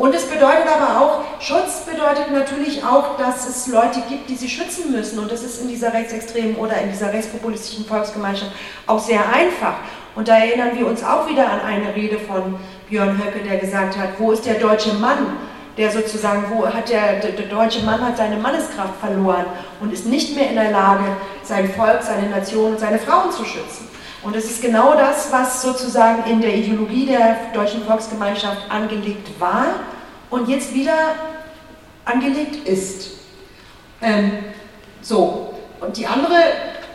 [0.00, 4.48] Und es bedeutet aber auch, Schutz bedeutet natürlich auch, dass es Leute gibt, die sie
[4.48, 5.18] schützen müssen.
[5.18, 8.50] Und das ist in dieser rechtsextremen oder in dieser rechtspopulistischen Volksgemeinschaft
[8.86, 9.74] auch sehr einfach.
[10.14, 13.98] Und da erinnern wir uns auch wieder an eine Rede von Björn Höcke, der gesagt
[13.98, 15.36] hat, wo ist der deutsche Mann?
[15.76, 19.46] Der sozusagen, wo hat der, der, deutsche Mann hat seine Manneskraft verloren
[19.80, 21.04] und ist nicht mehr in der Lage,
[21.42, 23.89] sein Volk, seine Nation und seine Frauen zu schützen.
[24.22, 29.66] Und es ist genau das, was sozusagen in der Ideologie der deutschen Volksgemeinschaft angelegt war
[30.28, 31.14] und jetzt wieder
[32.04, 33.12] angelegt ist.
[34.02, 34.44] Ähm,
[35.00, 36.36] so, und die andere,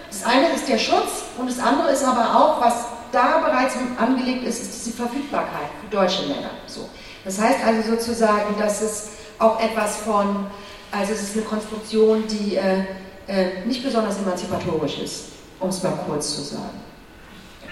[0.09, 4.43] das eine ist der Schutz und das andere ist aber auch, was da bereits angelegt
[4.43, 6.51] ist, ist diese Verfügbarkeit für deutsche Männer.
[6.67, 6.89] So.
[7.23, 9.09] Das heißt also sozusagen, dass es
[9.39, 10.47] auch etwas von,
[10.91, 12.83] also es ist eine Konstruktion, die äh,
[13.27, 15.23] äh, nicht besonders emanzipatorisch ist,
[15.59, 16.81] um es mal kurz zu sagen.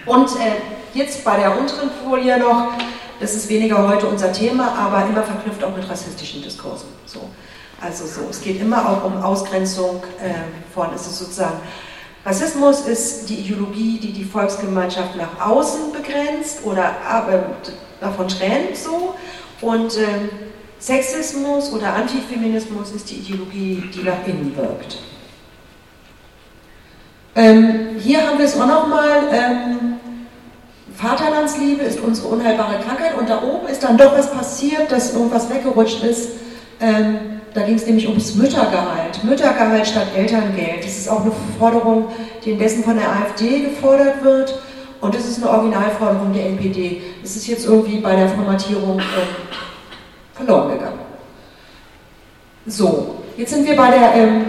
[0.06, 2.74] Und äh, jetzt bei der unteren Folie noch,
[3.20, 6.89] das ist weniger heute unser Thema, aber immer verknüpft auch mit rassistischen Diskursen.
[7.06, 7.30] So.
[7.80, 10.34] Also so, es geht immer auch um Ausgrenzung äh,
[10.74, 11.60] von, es ist sozusagen
[12.26, 17.39] Rassismus ist die Ideologie, die die Volksgemeinschaft nach außen begrenzt oder äh,
[18.00, 19.16] davon trennt so.
[19.60, 20.30] Und äh,
[20.80, 25.00] Sexismus oder Antifeminismus ist die Ideologie, die nach innen wirkt.
[27.36, 29.24] Ähm, hier haben wir es auch nochmal.
[29.32, 29.93] Ähm,
[30.96, 35.50] Vaterlandsliebe ist unsere unheilbare Krankheit und da oben ist dann doch was passiert, dass irgendwas
[35.50, 36.34] weggerutscht ist.
[36.80, 37.17] Ähm,
[37.54, 39.24] da ging es nämlich ums Müttergehalt.
[39.24, 40.84] Müttergehalt statt Elterngeld.
[40.84, 42.06] Das ist auch eine Forderung,
[42.43, 44.60] die indessen von der AfD gefordert wird.
[45.02, 47.02] Und das ist eine Originalforderung der NPD.
[47.22, 49.04] Das ist jetzt irgendwie bei der Formatierung äh,
[50.34, 51.00] verloren gegangen.
[52.65, 54.46] So, jetzt sind wir bei der ähm,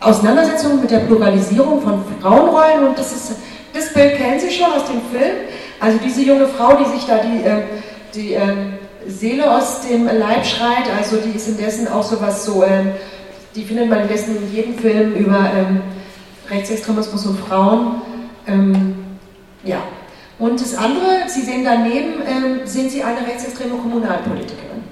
[0.00, 2.88] Auseinandersetzung mit der Pluralisierung von Frauenrollen.
[2.88, 3.32] Und das, ist,
[3.72, 5.36] das Bild kennen Sie schon aus dem Film.
[5.80, 7.62] Also diese junge Frau, die sich da die, äh,
[8.14, 8.40] die äh,
[9.06, 10.84] Seele aus dem Leib schreit.
[10.96, 12.92] Also die ist indessen auch sowas so, ähm,
[13.54, 15.80] die findet man indessen in jedem Film über ähm,
[16.50, 18.02] Rechtsextremismus und Frauen.
[18.46, 18.94] Ähm,
[19.64, 19.78] ja.
[20.38, 24.84] Und das andere, Sie sehen daneben, ähm, sehen Sie eine rechtsextreme Kommunalpolitikerin.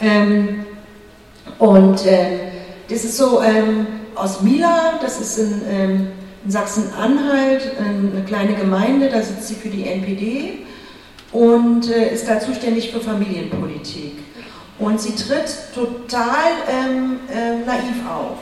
[0.00, 0.66] Ähm,
[1.58, 2.38] und ähm,
[2.88, 3.40] das ist so
[4.14, 6.12] aus Mila, das ist in, in
[6.50, 10.58] Sachsen-Anhalt, eine kleine Gemeinde, da sitzt sie für die NPD
[11.32, 14.18] und äh, ist da zuständig für Familienpolitik.
[14.78, 18.38] Und sie tritt total ähm, äh, naiv auf.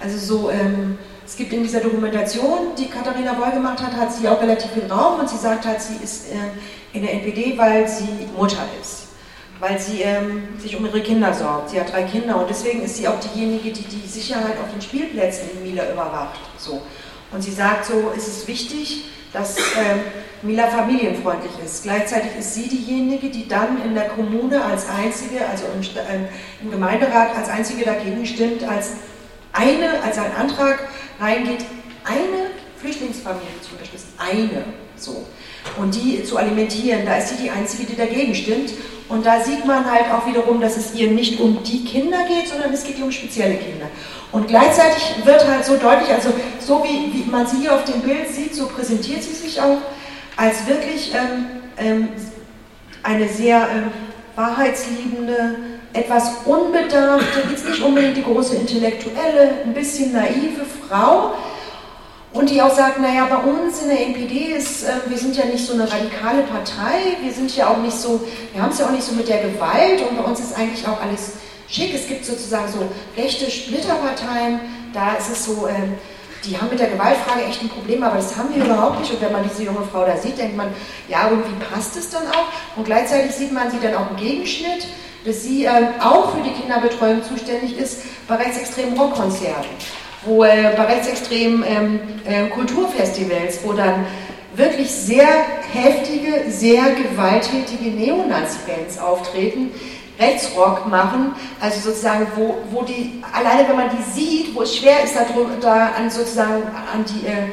[0.00, 4.28] Also so, ähm, es gibt in dieser Dokumentation, die Katharina Woll gemacht hat, hat sie
[4.28, 7.88] auch relativ viel Raum und sie sagt halt, sie ist äh, in der NPD, weil
[7.88, 9.01] sie Mutter ist.
[9.62, 11.70] Weil sie ähm, sich um ihre Kinder sorgt.
[11.70, 14.82] Sie hat drei Kinder und deswegen ist sie auch diejenige, die die Sicherheit auf den
[14.82, 16.40] Spielplätzen in Mila überwacht.
[16.58, 16.82] So.
[17.30, 20.00] Und sie sagt so, ist es wichtig, dass ähm,
[20.42, 21.84] Mila familienfreundlich ist.
[21.84, 26.28] Gleichzeitig ist sie diejenige, die dann in der Kommune als einzige, also im, äh,
[26.60, 28.94] im Gemeinderat als einzige dagegen stimmt, als
[29.52, 30.88] eine, als ein Antrag
[31.20, 31.64] reingeht,
[32.02, 34.08] eine Flüchtlingsfamilie zu unterstützen.
[34.18, 34.64] Eine.
[34.96, 35.24] So.
[35.78, 38.72] Und die zu alimentieren, da ist sie die Einzige, die dagegen stimmt.
[39.08, 42.48] Und da sieht man halt auch wiederum, dass es ihr nicht um die Kinder geht,
[42.48, 43.86] sondern es geht ihr um spezielle Kinder.
[44.32, 48.00] Und gleichzeitig wird halt so deutlich, also so wie, wie man sie hier auf dem
[48.00, 49.78] Bild sieht, so präsentiert sie sich auch
[50.36, 52.08] als wirklich ähm, ähm,
[53.02, 53.90] eine sehr ähm,
[54.34, 55.56] wahrheitsliebende,
[55.92, 61.34] etwas unbedarfte, jetzt nicht unbedingt die große Intellektuelle, ein bisschen naive Frau,
[62.32, 65.44] und die auch sagt, naja, bei uns in der NPD ist, äh, wir sind ja
[65.44, 68.20] nicht so eine radikale Partei, wir sind ja auch nicht so,
[68.52, 70.86] wir haben es ja auch nicht so mit der Gewalt und bei uns ist eigentlich
[70.86, 71.32] auch alles
[71.68, 71.94] schick.
[71.94, 72.78] Es gibt sozusagen so
[73.20, 74.60] rechte Splitterparteien,
[74.92, 75.94] da ist es so, ähm,
[76.44, 79.12] die haben mit der Gewaltfrage echt ein Problem, aber das haben wir überhaupt nicht.
[79.12, 80.68] Und wenn man diese junge Frau da sieht, denkt man,
[81.08, 82.76] ja, irgendwie passt es dann auch.
[82.76, 84.86] Und gleichzeitig sieht man sie dann auch im Gegenschnitt,
[85.24, 89.70] dass sie ähm, auch für die Kinderbetreuung zuständig ist bei rechtsextremen Rockkonzerten,
[90.24, 94.06] wo äh, bei rechtsextremen ähm, äh, Kulturfestivals, wo dann
[94.54, 95.28] wirklich sehr
[95.72, 99.70] heftige, sehr gewalttätige Neonazi-Bands auftreten,
[100.20, 105.02] Rechtsrock machen, also sozusagen, wo, wo die, alleine wenn man die sieht, wo es schwer
[105.02, 105.24] ist, da,
[105.60, 107.48] da an sozusagen an die, äh,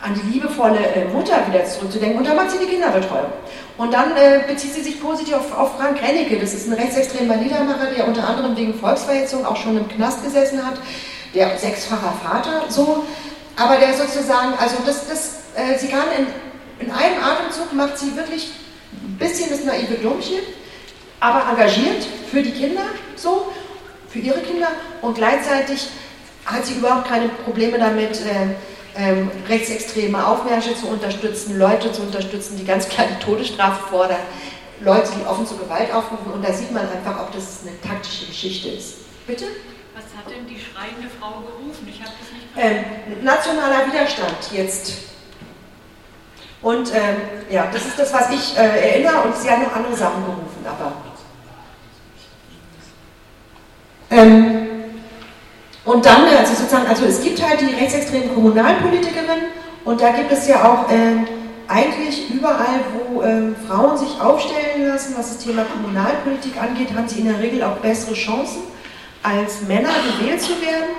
[0.00, 3.32] an die liebevolle äh, Mutter wieder zurückzudenken, und dann macht sie die Kinderbetreuung.
[3.76, 7.36] Und dann äh, bezieht sie sich positiv auf, auf Frank Rennecke, das ist ein rechtsextremer
[7.36, 10.78] Liedermacher, der unter anderem wegen Volksverhetzung auch schon im Knast gesessen hat,
[11.34, 13.04] der sechsfacher Vater, so,
[13.56, 18.16] aber der sozusagen, also das, das, äh, sie kann in, in einem Atemzug macht sie
[18.16, 18.50] wirklich
[18.92, 20.40] ein bisschen das naive Dummchen,
[21.20, 22.84] aber engagiert für die Kinder,
[23.16, 23.52] so,
[24.08, 24.68] für ihre Kinder
[25.02, 25.88] und gleichzeitig
[26.46, 28.54] hat sie überhaupt keine Probleme damit, äh,
[28.96, 34.20] ähm, rechtsextreme Aufmärsche zu unterstützen, Leute zu unterstützen, die ganz klar die Todesstrafe fordern,
[34.80, 37.80] Leute, die offen zur Gewalt aufrufen und da sieht man einfach auch, dass es eine
[37.80, 38.94] taktische Geschichte ist.
[39.26, 39.46] Bitte?
[39.98, 41.88] Was hat denn die schreiende Frau gerufen?
[41.90, 44.92] Ich habe das nicht ähm, Nationaler Widerstand jetzt.
[46.62, 47.16] Und ähm,
[47.50, 50.64] ja, das ist das, was ich äh, erinnere und sie hat noch andere Sachen gerufen,
[50.64, 50.92] aber
[54.10, 54.68] ähm,
[55.84, 59.46] und dann, also sozusagen, also es gibt halt die rechtsextremen Kommunalpolitikerinnen
[59.84, 61.26] und da gibt es ja auch ähm,
[61.66, 67.20] eigentlich überall, wo ähm, Frauen sich aufstellen lassen, was das Thema Kommunalpolitik angeht, haben sie
[67.20, 68.62] in der Regel auch bessere Chancen,
[69.28, 70.90] als Männer gewählt zu werden.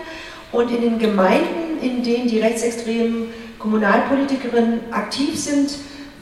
[0.52, 5.72] Und in den Gemeinden, in denen die rechtsextremen Kommunalpolitikerinnen aktiv sind,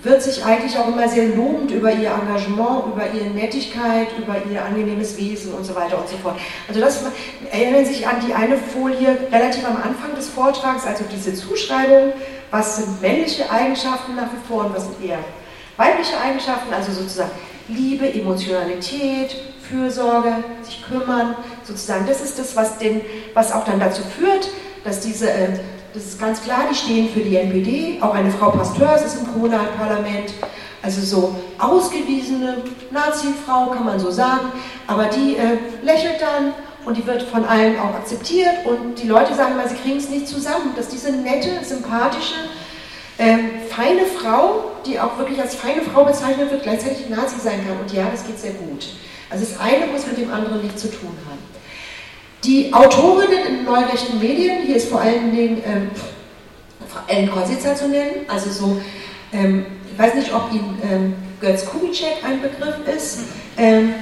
[0.04, 4.64] wird sich eigentlich auch immer sehr lobend über ihr Engagement, über ihre Nettigkeit, über ihr
[4.64, 6.38] angenehmes Wesen und so weiter und so fort.
[6.68, 7.04] Also das
[7.52, 12.14] erinnern sich an die eine Folie relativ am Anfang des Vortrags, also diese Zuschreibung,
[12.52, 15.20] was sind männliche Eigenschaften nach wie vor und was sind eher
[15.78, 17.32] weibliche Eigenschaften, also sozusagen
[17.68, 19.36] Liebe, Emotionalität,
[19.70, 22.06] Fürsorge, sich kümmern, sozusagen.
[22.08, 23.02] Das ist das, was, den,
[23.34, 24.50] was auch dann dazu führt,
[24.84, 25.60] dass diese äh,
[25.98, 27.98] das ist ganz klar, die stehen für die NPD.
[28.02, 30.32] Auch eine Frau Pasteurs ist im Kommunalparlament.
[30.84, 32.58] Also so ausgewiesene
[32.92, 34.52] Nazi-Frau, kann man so sagen.
[34.86, 36.54] Aber die äh, lächelt dann
[36.86, 38.66] und die wird von allen auch akzeptiert.
[38.66, 42.36] Und die Leute sagen mal, sie kriegen es nicht zusammen, dass diese nette, sympathische,
[43.18, 47.80] äh, feine Frau, die auch wirklich als feine Frau bezeichnet wird, gleichzeitig Nazi sein kann.
[47.82, 48.88] Und ja, das geht sehr gut.
[49.30, 51.40] Also das eine muss mit dem anderen nichts zu tun haben.
[52.44, 55.90] Die Autorinnen in neurechten Medien, hier ist vor allen Dingen ähm,
[57.08, 58.82] Ellen Korsitzer zu nennen, also so,
[59.34, 63.20] ähm, ich weiß nicht, ob Ihnen ähm, Götz Kubitschek ein Begriff ist.
[63.58, 63.94] Ähm,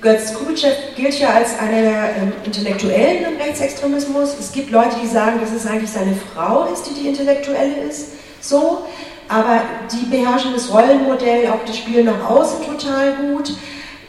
[0.00, 4.36] Götz Kubitschek gilt ja als einer der ähm, Intellektuellen im Rechtsextremismus.
[4.38, 8.12] Es gibt Leute, die sagen, dass es eigentlich seine Frau ist, die die Intellektuelle ist.
[8.40, 8.86] So,
[9.28, 13.52] aber die beherrschen das Rollenmodell, auch das Spiel nach außen total gut.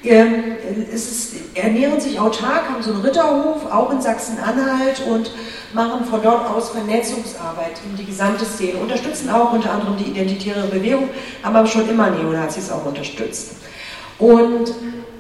[0.04, 0.56] Ähm,
[0.94, 5.32] ist, ernähren sich autark, haben so einen Ritterhof, auch in Sachsen-Anhalt und
[5.74, 10.68] machen von dort aus Vernetzungsarbeit in die gesamte Szene, unterstützen auch unter anderem die identitäre
[10.68, 11.10] Bewegung,
[11.44, 13.58] haben aber schon immer Neonazis auch unterstützt.
[14.18, 14.74] Und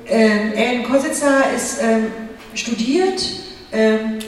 [0.07, 2.07] ähm, Ellen Kositzer ist ähm,
[2.53, 3.21] studiert
[3.71, 4.19] ähm,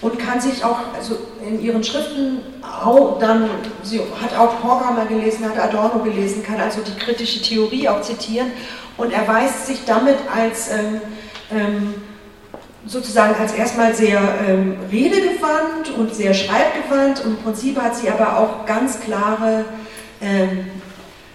[0.00, 3.50] und kann sich auch also in ihren Schriften auch dann,
[3.82, 8.52] sie hat auch Horkheimer gelesen, hat Adorno gelesen, kann also die kritische Theorie auch zitieren.
[8.96, 11.00] Und erweist sich damit als ähm,
[11.52, 11.94] ähm,
[12.86, 17.24] sozusagen als erstmal sehr ähm, redegewandt und sehr schreibgewandt.
[17.24, 19.64] Und im Prinzip hat sie aber auch ganz klare,
[20.20, 20.66] ähm,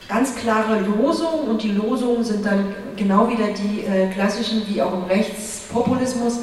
[0.09, 1.47] ganz klare Losungen.
[1.47, 6.39] Und die Losungen sind dann genau wieder die äh, klassischen wie auch im Rechtspopulismus.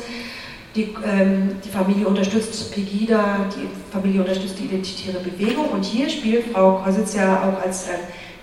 [0.75, 6.53] Die, ähm, die, Familie unterstützt Pegida, die Familie unterstützt die identitäre Bewegung und hier spielt
[6.53, 7.95] Frau Kositz ja auch als äh,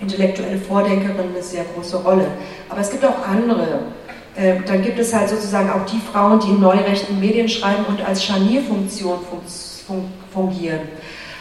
[0.02, 2.28] intellektuelle Vordenkerin eine sehr große Rolle.
[2.68, 3.80] Aber es gibt auch andere.
[4.36, 8.06] Äh, dann gibt es halt sozusagen auch die Frauen, die in neurechten Medien schreiben und
[8.06, 9.20] als Scharnierfunktion
[9.88, 10.82] fun fungieren.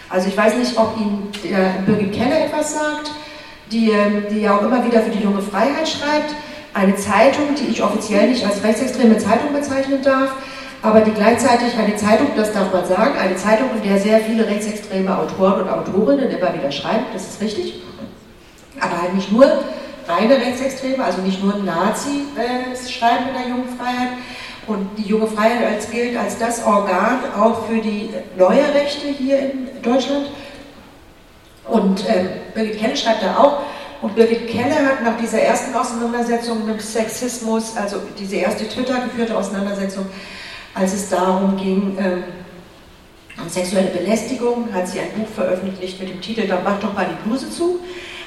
[0.09, 3.11] Also ich weiß nicht, ob Ihnen der Birgit Keller etwas sagt,
[3.73, 6.35] die, ähm, die ja auch immer wieder für die junge Freiheit schreibt.
[6.73, 10.33] Eine Zeitung, die ich offiziell nicht als rechtsextreme Zeitung bezeichnen darf,
[10.83, 14.47] aber die gleichzeitig eine Zeitung, das darf man sagen, eine Zeitung, in der sehr viele
[14.47, 17.83] rechtsextreme Autoren und Autorinnen immer wieder schreiben, das ist richtig
[18.81, 19.47] aber halt nicht nur
[20.07, 24.11] reine Rechtsextreme, also nicht nur Nazi äh, schreiben in der jungen Freiheit.
[24.67, 29.39] Und die junge Freiheit als, gilt als das Organ auch für die neue Rechte hier
[29.39, 30.27] in Deutschland.
[31.69, 33.63] Und äh, Birgit Kelle schreibt da auch,
[34.03, 39.37] und Birgit Kelle hat nach dieser ersten Auseinandersetzung mit Sexismus, also diese erste Twitter geführte
[39.37, 40.07] Auseinandersetzung,
[40.77, 42.25] als es darum ging, ähm,
[43.43, 47.07] um sexuelle Belästigung, hat sie ein Buch veröffentlicht mit dem Titel Dann mach doch mal
[47.07, 47.81] die Bluse zu.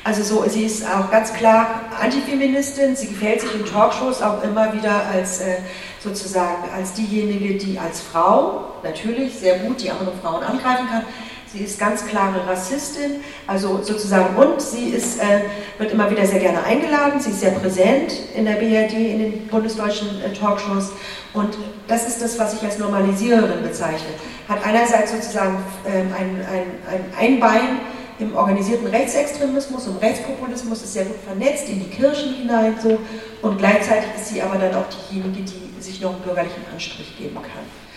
[0.04, 4.74] Also so, sie ist auch ganz klar Antifeministin, sie gefällt sich in Talkshows auch immer
[4.74, 5.58] wieder als äh,
[6.00, 11.04] sozusagen als diejenige, die als Frau natürlich sehr gut die anderen Frauen angreifen kann.
[11.52, 15.42] Sie ist ganz klare Rassistin, also sozusagen und sie ist, äh,
[15.80, 19.48] wird immer wieder sehr gerne eingeladen, sie ist sehr präsent in der BRD, in den
[19.48, 20.92] bundesdeutschen äh, Talkshows
[21.34, 21.58] und
[21.88, 24.10] das ist das, was ich als Normalisiererin bezeichne.
[24.48, 25.58] Hat einerseits sozusagen
[25.88, 27.80] ähm, ein, ein, ein, ein Bein
[28.20, 33.00] im organisierten Rechtsextremismus und Rechtspopulismus ist sehr gut vernetzt in die Kirchen hinein so
[33.42, 37.36] und gleichzeitig ist sie aber dann auch diejenige, die sich noch einen bürgerlichen Anstrich geben
[37.36, 37.89] kann.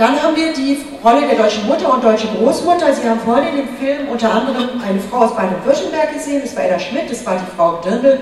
[0.00, 2.90] Dann haben wir die Rolle der deutschen Mutter und deutschen Großmutter.
[2.94, 6.64] Sie haben vorhin in dem Film unter anderem eine Frau aus Baden-Württemberg gesehen, das war
[6.64, 8.18] Edda Schmidt, das war die Frau Dirndl.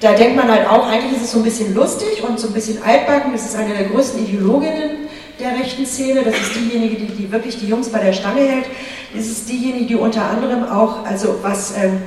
[0.00, 2.54] Da denkt man halt auch, eigentlich ist es so ein bisschen lustig und so ein
[2.54, 3.30] bisschen altbacken.
[3.30, 5.06] Das ist eine der größten Ideologinnen
[5.38, 6.24] der rechten Szene.
[6.24, 8.64] Das ist diejenige, die, die wirklich die Jungs bei der Stange hält.
[9.14, 12.02] Das ist diejenige, die unter anderem auch, also was ähm,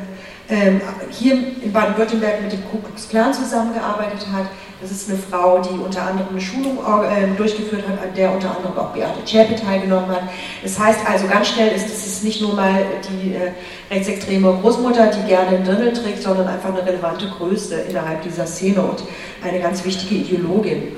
[1.12, 4.47] hier in Baden-Württemberg mit dem Ku Klux Klan zusammengearbeitet hat.
[4.81, 8.55] Das ist eine Frau, die unter anderem eine Schulung äh, durchgeführt hat, an der unter
[8.55, 10.23] anderem auch Beate Zschäpe teilgenommen hat.
[10.63, 13.51] Das heißt also ganz schnell ist es nicht nur mal die äh,
[13.91, 18.81] rechtsextreme Großmutter, die gerne einen Dirndl trägt, sondern einfach eine relevante Größe innerhalb dieser Szene
[18.81, 19.03] und
[19.43, 20.93] eine ganz wichtige Ideologin.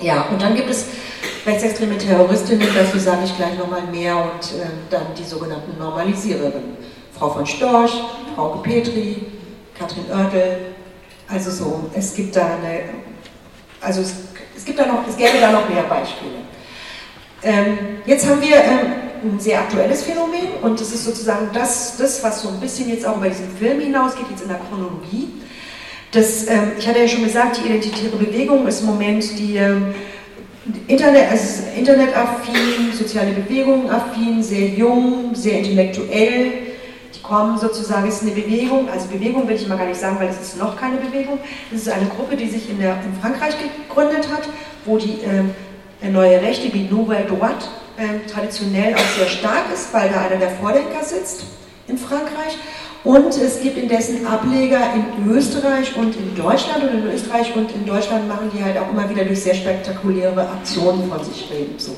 [0.00, 0.86] Ja, und dann gibt es
[1.44, 6.91] rechtsextreme Terroristinnen, dazu sage ich gleich nochmal mehr, und äh, dann die sogenannten Normalisiererinnen.
[7.22, 8.02] Frau von Storch,
[8.34, 9.14] Frau Petri,
[9.78, 10.56] Katrin Oertel,
[11.28, 12.80] also so, es gibt da eine,
[13.80, 14.14] also es,
[14.56, 16.32] es, gibt da noch, es gäbe da noch mehr Beispiele.
[17.44, 22.24] Ähm, jetzt haben wir ähm, ein sehr aktuelles Phänomen und das ist sozusagen das, das,
[22.24, 25.28] was so ein bisschen jetzt auch über diesen Film hinausgeht, jetzt in der Chronologie.
[26.10, 29.94] Das, ähm, ich hatte ja schon gesagt, die identitäre Bewegung ist im Moment die ähm,
[30.88, 36.71] Internet, also internetaffin, soziale Bewegung affin, sehr jung, sehr intellektuell.
[37.22, 40.28] Kommen sozusagen, es ist eine Bewegung, also Bewegung will ich mal gar nicht sagen, weil
[40.28, 41.38] es ist noch keine Bewegung.
[41.72, 44.48] Es ist eine Gruppe, die sich in, der, in Frankreich gegründet hat,
[44.84, 50.10] wo die äh, neue Rechte, die Nouvelle Droite, äh, traditionell auch sehr stark ist, weil
[50.10, 51.44] da einer der Vordenker sitzt
[51.86, 52.58] in Frankreich.
[53.04, 56.84] Und es gibt indessen Ableger in Österreich und in Deutschland.
[56.84, 60.48] Und in Österreich und in Deutschland machen die halt auch immer wieder durch sehr spektakuläre
[60.48, 61.74] Aktionen von sich reden.
[61.78, 61.96] So.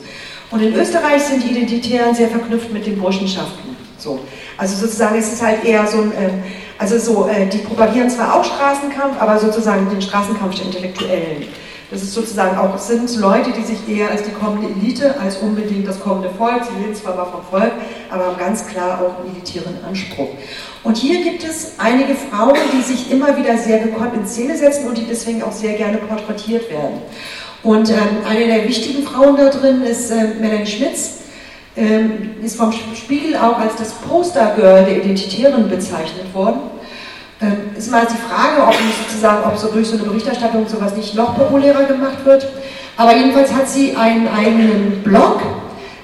[0.51, 3.74] Und in Österreich sind die Identitären sehr verknüpft mit den Burschenschaften.
[4.05, 4.21] So.
[4.59, 6.43] Also sozusagen ist es halt eher so ein, ähm,
[6.79, 11.49] also so, äh, die propagieren zwar auch Straßenkampf, aber sozusagen den Straßenkampf der Intellektuellen.
[11.91, 15.39] Das ist sozusagen auch, es sind Leute, die sich eher als die kommende Elite, als
[15.39, 17.73] unbedingt das kommende Volk, sie reden zwar mal vom Volk,
[18.11, 20.31] aber haben ganz klar auch einen elitären Anspruch.
[20.83, 24.89] Und hier gibt es einige Frauen, die sich immer wieder sehr gekonnt in Szene setzen
[24.89, 27.01] und die deswegen auch sehr gerne porträtiert werden.
[27.63, 27.97] Und ähm,
[28.29, 31.24] eine der wichtigen Frauen da drin ist äh, Melanie Schmitz,
[32.43, 36.61] ist vom Spiegel auch als das Postergirl der Identitären bezeichnet worden.
[37.41, 41.15] Ähm, ist mal die Frage, ob sozusagen, ob so durch so eine Berichterstattung sowas nicht
[41.15, 42.47] noch populärer gemacht wird.
[42.97, 45.43] Aber jedenfalls hat sie einen eigenen Blog,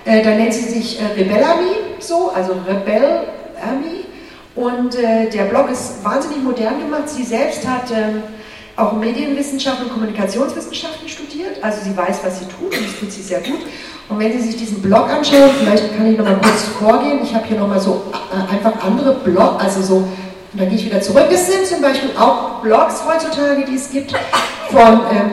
[0.04, 4.06] äh, da nennt sie sich äh, Rebellami, so, also Rebellami.
[4.56, 7.08] Und äh, der Blog ist wahnsinnig modern gemacht.
[7.08, 8.24] Sie selbst hat ähm,
[8.76, 13.22] auch Medienwissenschaften und Kommunikationswissenschaften studiert, also sie weiß, was sie tut und das tut sie
[13.22, 13.60] sehr gut.
[14.10, 17.20] Und wenn Sie sich diesen Blog anschauen, vielleicht kann ich noch mal kurz vorgehen.
[17.22, 19.96] Ich habe hier noch mal so äh, einfach andere Blog, also so,
[20.52, 21.26] und dann gehe ich wieder zurück.
[21.30, 24.12] Das sind zum Beispiel auch Blogs heutzutage, die es gibt
[24.68, 25.30] von ähm,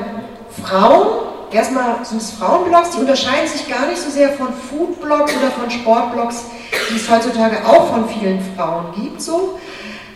[0.64, 1.08] Frauen.
[1.52, 5.72] Erstmal sind es Frauenblogs, die unterscheiden sich gar nicht so sehr von Foodblogs oder von
[5.72, 6.44] Sportblogs,
[6.92, 9.22] die es heutzutage auch von vielen Frauen gibt.
[9.22, 9.58] So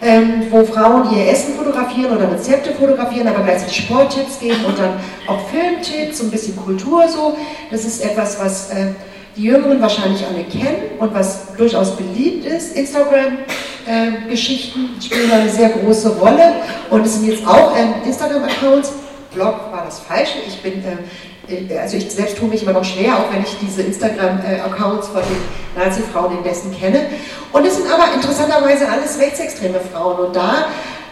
[0.02, 4.94] ähm, wo Frauen ihr Essen fotografieren oder Rezepte fotografieren, aber gleichzeitig Sporttipps geben und dann
[5.28, 7.38] auch Filmtipps, so ein bisschen Kultur so.
[7.70, 8.88] Das ist etwas, was äh,
[9.36, 12.76] die Jüngeren wahrscheinlich alle kennen und was durchaus beliebt ist.
[12.76, 16.56] Instagram-Geschichten äh, spielen eine sehr große Rolle
[16.90, 18.92] und es sind jetzt auch äh, Instagram-Accounts.
[19.34, 20.40] Blog war das Falsche.
[20.46, 20.98] Ich bin äh, äh,
[21.80, 25.82] also ich selbst tue mich immer noch schwer, auch wenn ich diese Instagram-Accounts von den
[25.82, 27.06] Nazi-Frauen im Westen kenne.
[27.52, 30.28] Und es sind aber interessanterweise alles rechtsextreme Frauen.
[30.28, 30.68] Und da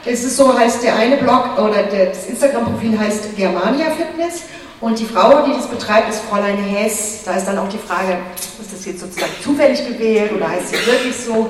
[0.05, 4.43] ist es so, heißt der eine Blog oder das Instagram-Profil heißt Germania Fitness.
[4.81, 7.23] Und die Frau, die das betreibt, ist Fräulein Hess.
[7.25, 10.75] Da ist dann auch die Frage, ist das jetzt sozusagen zufällig gewählt oder heißt sie
[10.85, 11.49] wirklich so?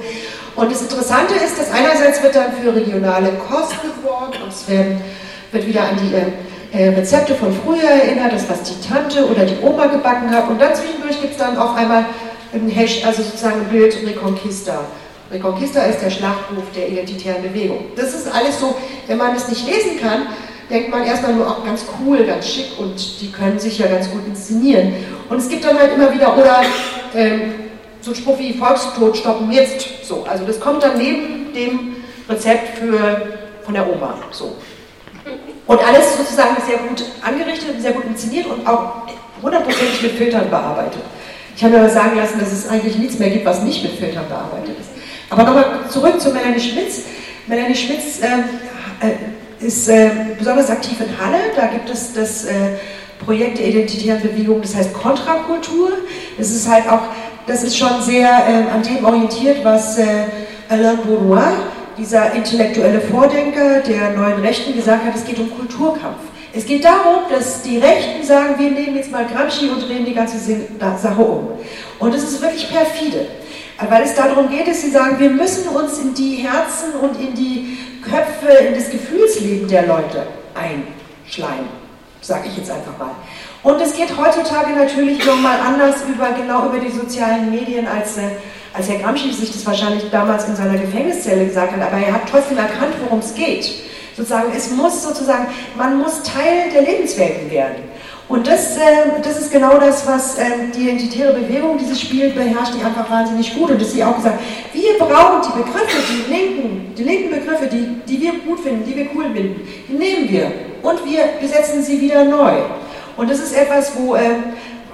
[0.56, 5.00] Und das Interessante ist, dass einerseits wird dann für regionale Kosten geworben und es werden,
[5.52, 6.14] wird wieder an die
[6.72, 10.62] äh, Rezepte von früher erinnert, das was die Tante oder die Oma gebacken hat und
[10.62, 12.06] dann zwischendurch gibt es dann auf einmal
[12.54, 14.82] ein Hash, also sozusagen ein Bild Reconquista.
[15.32, 17.86] Reconquista ist der Schlachtruf der identitären Bewegung.
[17.96, 18.76] Das ist alles so,
[19.08, 20.28] wenn man es nicht lesen kann,
[20.70, 24.10] denkt man erstmal nur auch ganz cool, ganz schick und die können sich ja ganz
[24.10, 24.94] gut inszenieren.
[25.30, 26.62] Und es gibt dann halt immer wieder, oder
[27.16, 27.54] ähm,
[28.02, 30.26] so ein Spruch wie Volkstod stoppen jetzt, so.
[30.28, 31.98] Also das kommt dann neben dem
[32.28, 33.22] Rezept für,
[33.64, 34.56] von der Oma, so.
[35.70, 39.04] Und alles sozusagen sehr gut angerichtet, sehr gut inszeniert und auch
[39.44, 41.04] hundertprozentig mit Filtern bearbeitet.
[41.56, 43.92] Ich habe mir aber sagen lassen, dass es eigentlich nichts mehr gibt, was nicht mit
[43.92, 44.90] Filtern bearbeitet ist.
[45.30, 47.04] Aber nochmal zurück zu Melanie Schmitz.
[47.46, 50.10] Melanie Schmitz äh, äh, ist äh,
[50.40, 51.38] besonders aktiv in Halle.
[51.56, 52.78] Da gibt es das äh,
[53.24, 55.92] Projekt der identitären Bewegung, das heißt Kontrakultur.
[56.40, 57.02] Das ist halt auch,
[57.46, 60.06] das ist schon sehr äh, an dem orientiert, was äh,
[60.68, 61.54] Alain Bournois
[62.00, 66.18] dieser intellektuelle Vordenker der neuen Rechten gesagt hat, es geht um Kulturkampf.
[66.52, 70.16] Es geht darum, dass die Rechten sagen, wir nehmen jetzt mal Gramsci und drehen die
[70.16, 71.50] ganze Sache um.
[72.00, 73.28] Und es ist wirklich perfide,
[73.88, 77.36] weil es darum geht, dass sie sagen, wir müssen uns in die Herzen und in
[77.36, 80.26] die Köpfe, in das Gefühlsleben der Leute
[80.56, 81.70] einschleimen,
[82.22, 83.12] sage ich jetzt einfach mal.
[83.62, 88.16] Und es geht heutzutage natürlich nochmal anders über, genau über die sozialen Medien als
[88.74, 92.22] als Herr Gramsci sich das wahrscheinlich damals in seiner Gefängniszelle gesagt hat, aber er hat
[92.30, 93.70] trotzdem erkannt, worum es geht.
[94.16, 95.48] Sozusagen, es muss sozusagen,
[95.78, 97.84] man muss Teil der Lebenswelten werden.
[98.28, 100.44] Und das, äh, das ist genau das, was äh,
[100.76, 103.72] die identitäre Bewegung, dieses Spiel beherrscht, die einfach wahnsinnig gut.
[103.72, 104.40] Und das sie auch gesagt,
[104.72, 108.96] wir brauchen die Begriffe, die linken, die linken Begriffe, die, die wir gut finden, die
[108.96, 110.52] wir cool finden, die nehmen wir
[110.84, 112.54] und wir besetzen sie wieder neu.
[113.18, 114.22] Und das ist etwas, wo, äh,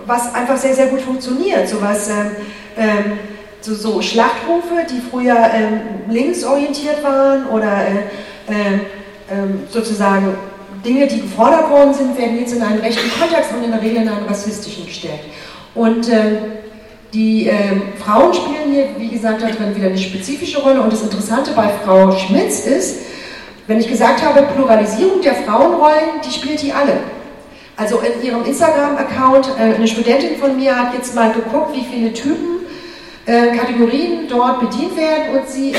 [0.06, 1.68] was einfach sehr, sehr gut funktioniert.
[1.68, 2.32] So was, ähm,
[2.78, 3.20] ähm,
[3.66, 7.82] so, so Schlachtrufe, die früher ähm, linksorientiert waren oder
[8.48, 8.80] äh, äh,
[9.72, 10.36] sozusagen
[10.86, 14.04] Dinge, die gefordert worden sind, werden jetzt in einen rechten Kontext und in der Regel
[14.04, 15.22] in einen rassistischen gestellt.
[15.74, 16.38] Und äh,
[17.12, 20.82] die ähm, Frauen spielen hier, wie gesagt, darin wieder eine spezifische Rolle.
[20.82, 23.00] Und das Interessante bei Frau Schmitz ist,
[23.68, 26.98] wenn ich gesagt habe, Pluralisierung der Frauenrollen, die spielt die alle.
[27.78, 32.14] Also in ihrem Instagram-Account, äh, eine Studentin von mir hat jetzt mal geguckt, wie viele
[32.14, 32.55] Typen
[33.26, 35.78] äh, Kategorien dort bedient werden und sie äh,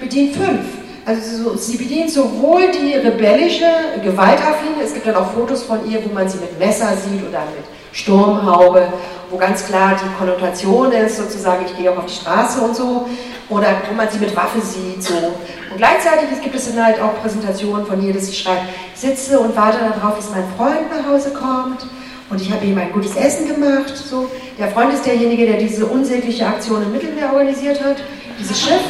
[0.00, 0.64] bedient fünf.
[1.04, 3.66] Also so, sie bedient sowohl die rebellische,
[4.02, 7.42] gewaltaffine, es gibt dann auch Fotos von ihr, wo man sie mit Messer sieht oder
[7.54, 8.88] mit Sturmhaube,
[9.30, 13.08] wo ganz klar die Konnotation ist, sozusagen, ich gehe auch auf die Straße und so,
[13.48, 15.14] oder wo man sie mit Waffe sieht, so.
[15.14, 19.38] Und gleichzeitig es gibt es dann halt auch Präsentationen von ihr, dass sie schreibt, sitze
[19.38, 21.86] und warte darauf, bis mein Freund nach Hause kommt
[22.28, 23.96] und ich habe ihm ein gutes Essen gemacht.
[23.96, 24.28] So.
[24.58, 27.96] Der Freund ist derjenige, der diese unsägliche Aktion im Mittelmeer organisiert hat,
[28.38, 28.80] dieses Schiff.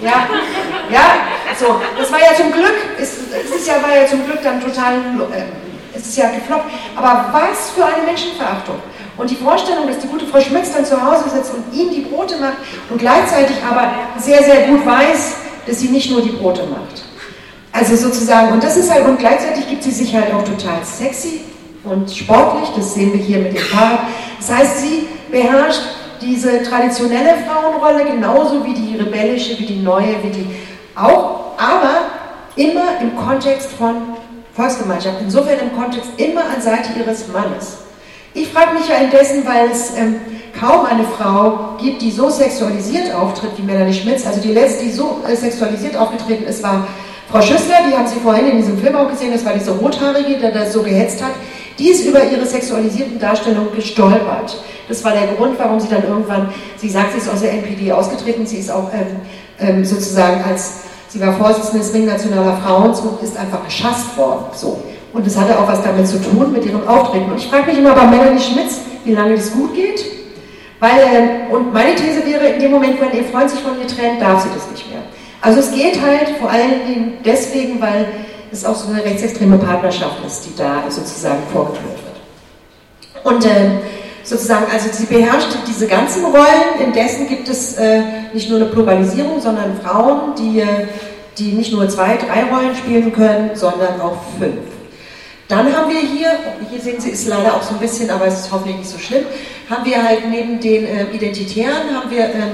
[0.00, 0.28] Ja,
[0.92, 1.04] ja,
[1.58, 1.80] so.
[1.98, 4.94] Das war ja zum Glück, es, es ist ja, war ja zum Glück dann total,
[5.32, 6.70] äh, es ist ja gefloppt.
[6.96, 8.76] Aber was für eine Menschenverachtung.
[9.16, 12.00] Und die Vorstellung, dass die gute Frau Schmitz dann zu Hause sitzt und ihm die
[12.00, 12.56] Brote macht
[12.90, 15.36] und gleichzeitig aber sehr, sehr gut weiß,
[15.66, 17.04] dass sie nicht nur die Brote macht.
[17.72, 21.40] Also sozusagen, und das ist halt, und gleichzeitig gibt sie sich halt auch total sexy
[21.84, 24.00] und sportlich, das sehen wir hier mit dem Fahrrad.
[24.38, 25.82] Das heißt, sie beherrscht
[26.20, 30.46] diese traditionelle Frauenrolle genauso wie die rebellische, wie die neue, wie die
[30.96, 32.06] auch, aber
[32.56, 33.96] immer im Kontext von
[34.54, 37.78] Volksgemeinschaft, insofern im Kontext immer an Seite ihres Mannes.
[38.32, 40.16] Ich frage mich ja indessen, weil es ähm,
[40.58, 44.26] kaum eine Frau gibt, die so sexualisiert auftritt wie Melanie Schmitz.
[44.26, 46.86] Also die letzte, die so äh, sexualisiert aufgetreten ist, war
[47.30, 50.38] Frau Schüssler, die haben Sie vorhin in diesem Film auch gesehen, das war diese Rothaarige,
[50.38, 51.32] der das so gehetzt hat.
[51.78, 54.56] Die ist über ihre sexualisierten Darstellungen gestolpert.
[54.88, 57.90] Das war der Grund, warum sie dann irgendwann, sie sagt, sie ist aus der NPD
[57.90, 59.16] ausgetreten, sie ist auch ähm,
[59.58, 64.44] ähm, sozusagen als, sie war Vorsitzende des Ring Nationaler Frauen und ist einfach geschasst worden.
[64.54, 64.82] So.
[65.12, 67.30] Und das hatte auch was damit zu tun, mit ihrem Auftreten.
[67.30, 70.04] Und ich frage mich immer bei Melanie Schmitz, wie lange das gut geht.
[70.80, 73.86] Weil, äh, und meine These wäre, in dem Moment, wenn ihr Freund sich von ihr
[73.86, 75.00] trennt, darf sie das nicht mehr.
[75.40, 78.06] Also es geht halt vor allen Dingen deswegen, weil
[78.54, 83.34] es auch so eine rechtsextreme Partnerschaft ist, die da sozusagen vorgeführt wird.
[83.34, 83.80] Und äh,
[84.22, 88.02] sozusagen, also sie beherrscht diese ganzen Rollen, indessen gibt es äh,
[88.32, 90.86] nicht nur eine Pluralisierung, sondern Frauen, die, äh,
[91.38, 94.56] die nicht nur zwei, drei Rollen spielen können, sondern auch fünf.
[95.48, 96.32] Dann haben wir hier,
[96.70, 98.98] hier sehen Sie, ist leider auch so ein bisschen, aber es ist hoffentlich nicht so
[98.98, 99.24] schlimm,
[99.68, 102.50] haben wir halt neben den äh, Identitären, haben wir ähm,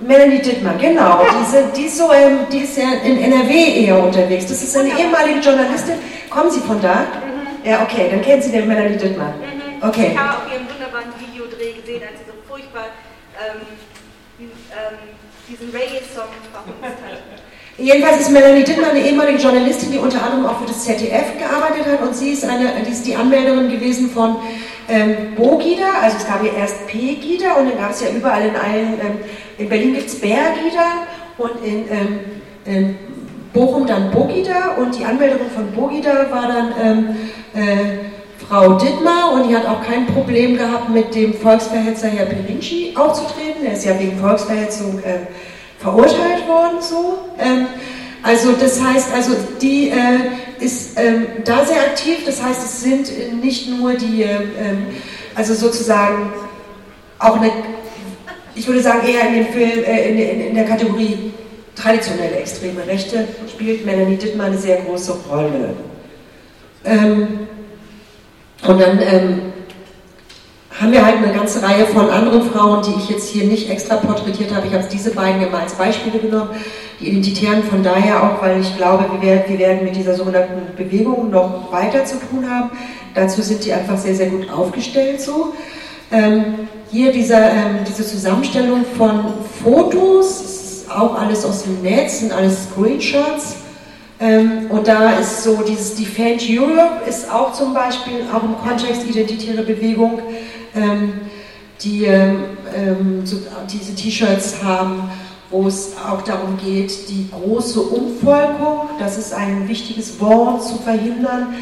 [0.00, 1.22] Melanie Dittmer, genau.
[1.40, 4.46] Diese, die, ist so, ähm, die ist ja in NRW eher unterwegs.
[4.46, 5.96] Das ist eine ehemalige Journalistin.
[6.30, 6.94] Kommen Sie von da?
[7.00, 7.68] Mhm.
[7.68, 9.34] Ja, okay, dann kennen Sie den Melanie Dittmer.
[9.34, 9.82] Mhm.
[9.88, 10.10] Okay.
[10.12, 12.86] Ich habe auch Ihren wunderbaren Videodreh gesehen, als sie so furchtbar
[13.38, 13.60] ähm,
[14.40, 14.98] ähm,
[15.48, 17.18] diesen Reggae-Song verhunzt hat.
[17.78, 21.86] Jedenfalls ist Melanie Dittmer eine ehemalige Journalistin, die unter anderem auch für das ZDF gearbeitet
[21.86, 22.02] hat.
[22.02, 24.36] Und sie ist, eine, die, ist die Anmelderin gewesen von
[24.88, 28.56] ähm, Bogida, also es gab ja erst P-Gida und dann gab es ja überall in
[28.56, 29.18] allen, ähm,
[29.58, 31.06] in Berlin gibt es Bergida
[31.36, 32.20] und in, ähm,
[32.64, 32.96] in,
[33.52, 34.76] Bochum dann Bogida.
[34.76, 37.16] Und die Anmelderin von Bogida war dann ähm,
[37.54, 39.32] äh, Frau Dittmar.
[39.32, 43.64] Und die hat auch kein Problem gehabt, mit dem Volksverhetzer Herr Perinci aufzutreten.
[43.64, 45.26] Er ist ja wegen Volksverhetzung äh,
[45.78, 47.18] verurteilt worden so.
[47.38, 47.66] Ähm,
[48.22, 53.42] also das heißt, also die äh, ist ähm, da sehr aktiv, das heißt, es sind
[53.42, 54.86] nicht nur die, ähm, ähm,
[55.34, 56.32] also sozusagen
[57.18, 57.50] auch eine,
[58.54, 61.32] ich würde sagen eher in dem Film, äh, in, in, in, der Kategorie
[61.76, 65.74] traditionelle extreme Rechte spielt Melanie Dittmann eine sehr große Rolle.
[66.84, 67.46] Ähm,
[68.66, 69.47] und dann ähm,
[70.80, 73.96] haben wir halt eine ganze Reihe von anderen Frauen, die ich jetzt hier nicht extra
[73.96, 74.66] porträtiert habe.
[74.68, 76.50] Ich habe diese beiden mal als Beispiele genommen.
[77.00, 81.72] Die Identitären von daher auch, weil ich glaube, wir werden, mit dieser sogenannten Bewegung noch
[81.72, 82.70] weiter zu tun haben.
[83.14, 85.54] Dazu sind die einfach sehr, sehr gut aufgestellt so.
[86.10, 89.24] Ähm, hier dieser, ähm, diese Zusammenstellung von
[89.62, 93.56] Fotos, auch alles aus dem Netz, sind alles Screenshots.
[94.20, 99.06] Ähm, und da ist so dieses Defend Europe ist auch zum Beispiel auch im Kontext
[99.06, 100.20] identitäre Bewegung
[101.82, 103.36] die ähm, ähm, so,
[103.70, 105.10] diese T-Shirts haben,
[105.50, 111.54] wo es auch darum geht, die große Umvolkung, das ist ein wichtiges Wort, zu verhindern,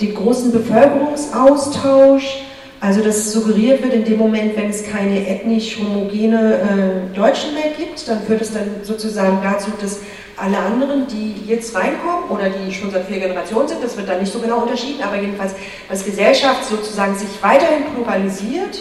[0.00, 2.42] den großen Bevölkerungsaustausch,
[2.80, 7.72] also das suggeriert wird in dem Moment, wenn es keine ethnisch homogene äh, Deutschen mehr
[7.76, 9.98] gibt, dann führt es dann sozusagen dazu, dass
[10.40, 14.20] alle anderen, die jetzt reinkommen oder die schon seit vier Generationen sind, das wird dann
[14.20, 15.54] nicht so genau unterschieden, aber jedenfalls,
[15.88, 18.80] dass Gesellschaft sozusagen sich weiterhin pluralisiert,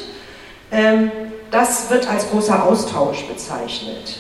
[0.71, 1.11] ähm,
[1.51, 4.17] das wird als großer Austausch bezeichnet.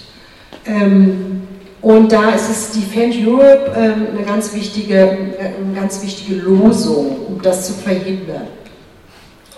[0.65, 1.47] Ähm,
[1.81, 7.25] und da ist es Defend Europe ähm, eine, ganz wichtige, äh, eine ganz wichtige Losung,
[7.27, 8.47] um das zu verhindern.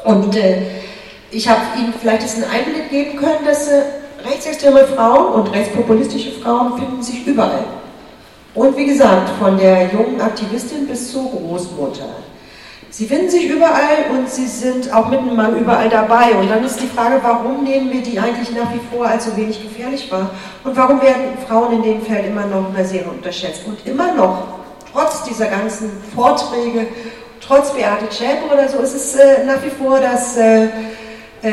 [0.03, 0.61] Und äh,
[1.31, 3.81] ich habe Ihnen vielleicht jetzt einen Einblick geben können, dass äh,
[4.25, 7.65] rechtsextreme Frauen und rechtspopulistische Frauen finden sich überall.
[8.53, 12.09] Und wie gesagt, von der jungen Aktivistin bis zur Großmutter.
[12.89, 16.33] Sie finden sich überall und sie sind auch mit einem Mann überall dabei.
[16.33, 19.37] Und dann ist die Frage, warum nehmen wir die eigentlich nach wie vor als so
[19.37, 20.29] wenig gefährlich wahr?
[20.65, 23.61] Und warum werden Frauen in dem Feld immer noch sehr unterschätzt?
[23.65, 24.43] Und immer noch,
[24.91, 26.87] trotz dieser ganzen Vorträge,
[27.39, 30.65] trotz Beate Zschäpe oder so, ist es äh, nach wie vor, dass äh,
[31.43, 31.49] äh,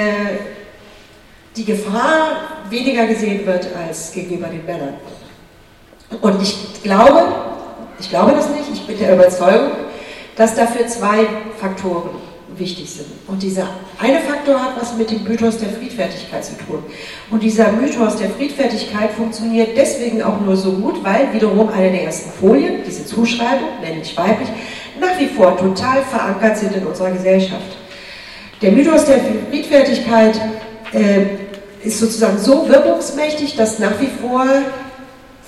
[1.58, 4.94] die Gefahr weniger gesehen wird als gegenüber den Männern.
[6.20, 7.24] Und ich glaube,
[7.98, 9.72] ich glaube das nicht, ich bin der Überzeugung,
[10.36, 11.26] dass dafür zwei
[11.60, 12.10] Faktoren
[12.56, 13.06] wichtig sind.
[13.26, 16.82] Und dieser eine Faktor hat was mit dem Mythos der Friedfertigkeit zu tun.
[17.30, 22.04] Und dieser Mythos der Friedfertigkeit funktioniert deswegen auch nur so gut, weil wiederum eine der
[22.04, 24.48] ersten Folien, diese Zuschreibung, männlich weiblich,
[25.00, 27.76] nach wie vor total verankert sind in unserer Gesellschaft.
[28.62, 29.18] Der Mythos der
[29.50, 30.40] Friedfertigkeit
[30.92, 31.47] äh,
[31.84, 34.44] ist sozusagen so wirkungsmächtig, dass nach wie vor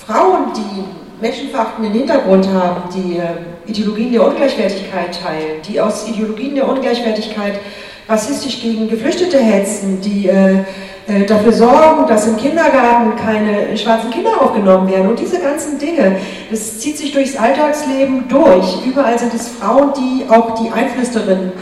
[0.07, 0.85] Frauen, die
[1.21, 7.61] menschenverachtenden Hintergrund haben, die äh, Ideologien der Ungleichwertigkeit teilen, die aus Ideologien der Ungleichwertigkeit
[8.09, 10.65] rassistisch gegen Geflüchtete hetzen, die äh,
[11.07, 16.17] äh, dafür sorgen, dass im Kindergarten keine schwarzen Kinder aufgenommen werden und diese ganzen Dinge,
[16.51, 18.85] das zieht sich durchs Alltagsleben durch.
[18.87, 21.53] Überall sind es Frauen, die auch die Einflüsterinnen,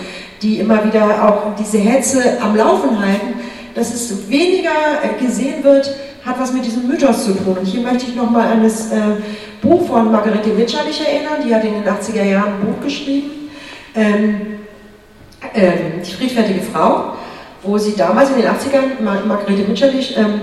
[0.42, 3.37] die immer wieder auch diese Hetze am Laufen halten,
[3.78, 4.70] dass es weniger
[5.02, 7.56] äh, gesehen wird, hat was mit diesem Mythos zu tun.
[7.58, 8.96] Und hier möchte ich nochmal an das äh,
[9.62, 13.50] Buch von Margarete Witscherlich erinnern, die hat in den 80er Jahren ein Buch geschrieben,
[13.94, 14.40] ähm,
[15.54, 17.14] äh, Die friedfertige Frau
[17.62, 20.40] wo sie damals in den 80ern, Mar Margarete Mitscherlich, ähm,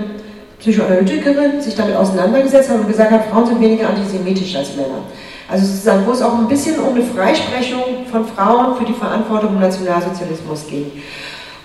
[0.58, 5.04] Psychoanalytikerin, sich damit auseinandergesetzt hat und gesagt hat, Frauen sind weniger antisemitisch als Männer.
[5.48, 9.54] Also sozusagen, wo es auch ein bisschen um eine Freisprechung von Frauen für die Verantwortung
[9.54, 10.90] im Nationalsozialismus ging.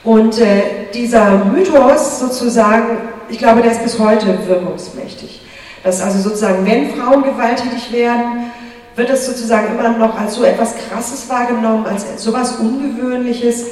[0.04, 2.98] Und äh, dieser Mythos sozusagen,
[3.30, 5.42] ich glaube, der ist bis heute wirkungsmächtig.
[5.84, 8.52] Dass also sozusagen, wenn Frauen gewalttätig werden,
[8.96, 13.66] wird das sozusagen immer noch als so etwas Krasses wahrgenommen, als so etwas Ungewöhnliches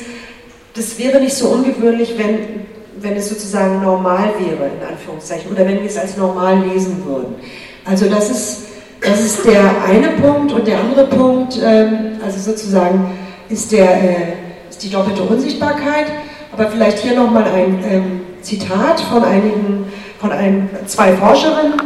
[0.79, 2.65] das wäre nicht so ungewöhnlich, wenn,
[3.01, 7.35] wenn es sozusagen normal wäre, in Anführungszeichen, oder wenn wir es als normal lesen würden.
[7.85, 8.57] Also das ist,
[9.01, 13.11] das ist der eine Punkt und der andere Punkt, ähm, also sozusagen
[13.49, 14.15] ist, der, äh,
[14.81, 16.07] die doppelte Unsichtbarkeit.
[16.51, 19.85] Aber vielleicht hier nochmal ein ähm, Zitat von einigen,
[20.19, 21.81] von ein, zwei Forscherinnen.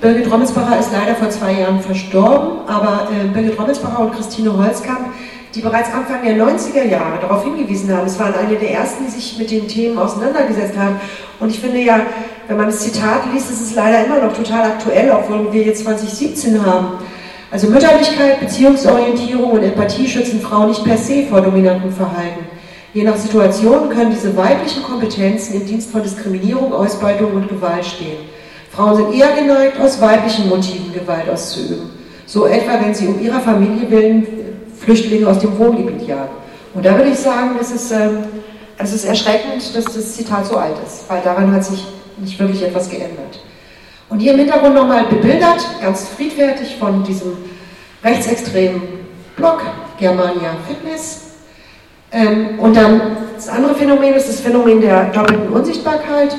[0.00, 5.12] Birgit Rommelsbacher ist leider vor zwei Jahren verstorben, aber äh, Birgit Rommelsbacher und Christine Holzkamp
[5.54, 8.06] die bereits Anfang der 90er Jahre darauf hingewiesen haben.
[8.06, 10.98] Es waren eine der ersten, die sich mit den Themen auseinandergesetzt haben.
[11.40, 12.00] Und ich finde ja,
[12.48, 15.84] wenn man das Zitat liest, ist es leider immer noch total aktuell, obwohl wir jetzt
[15.84, 16.98] 2017 haben.
[17.52, 22.46] Also Mütterlichkeit, Beziehungsorientierung und Empathie schützen Frauen nicht per se vor dominantem Verhalten.
[22.94, 28.16] Je nach Situation können diese weiblichen Kompetenzen im Dienst von Diskriminierung, Ausbeutung und Gewalt stehen.
[28.70, 31.90] Frauen sind eher geneigt, aus weiblichen Motiven Gewalt auszuüben.
[32.24, 34.26] So etwa, wenn sie um ihrer Familie willen
[34.78, 36.32] Flüchtlinge aus dem Wohngebiet jagen.
[36.72, 38.24] Und da würde ich sagen, es ist, ähm,
[38.78, 41.84] es ist erschreckend, dass das Zitat so alt ist, weil daran hat sich
[42.16, 43.40] nicht wirklich etwas geändert.
[44.12, 47.32] Und hier im Hintergrund nochmal bebildert, ganz friedfertig von diesem
[48.04, 48.82] rechtsextremen
[49.36, 49.62] Blog
[49.98, 51.30] Germania Fitness.
[52.12, 53.00] Ähm, und dann
[53.34, 56.36] das andere Phänomen ist das Phänomen der doppelten Unsichtbarkeit.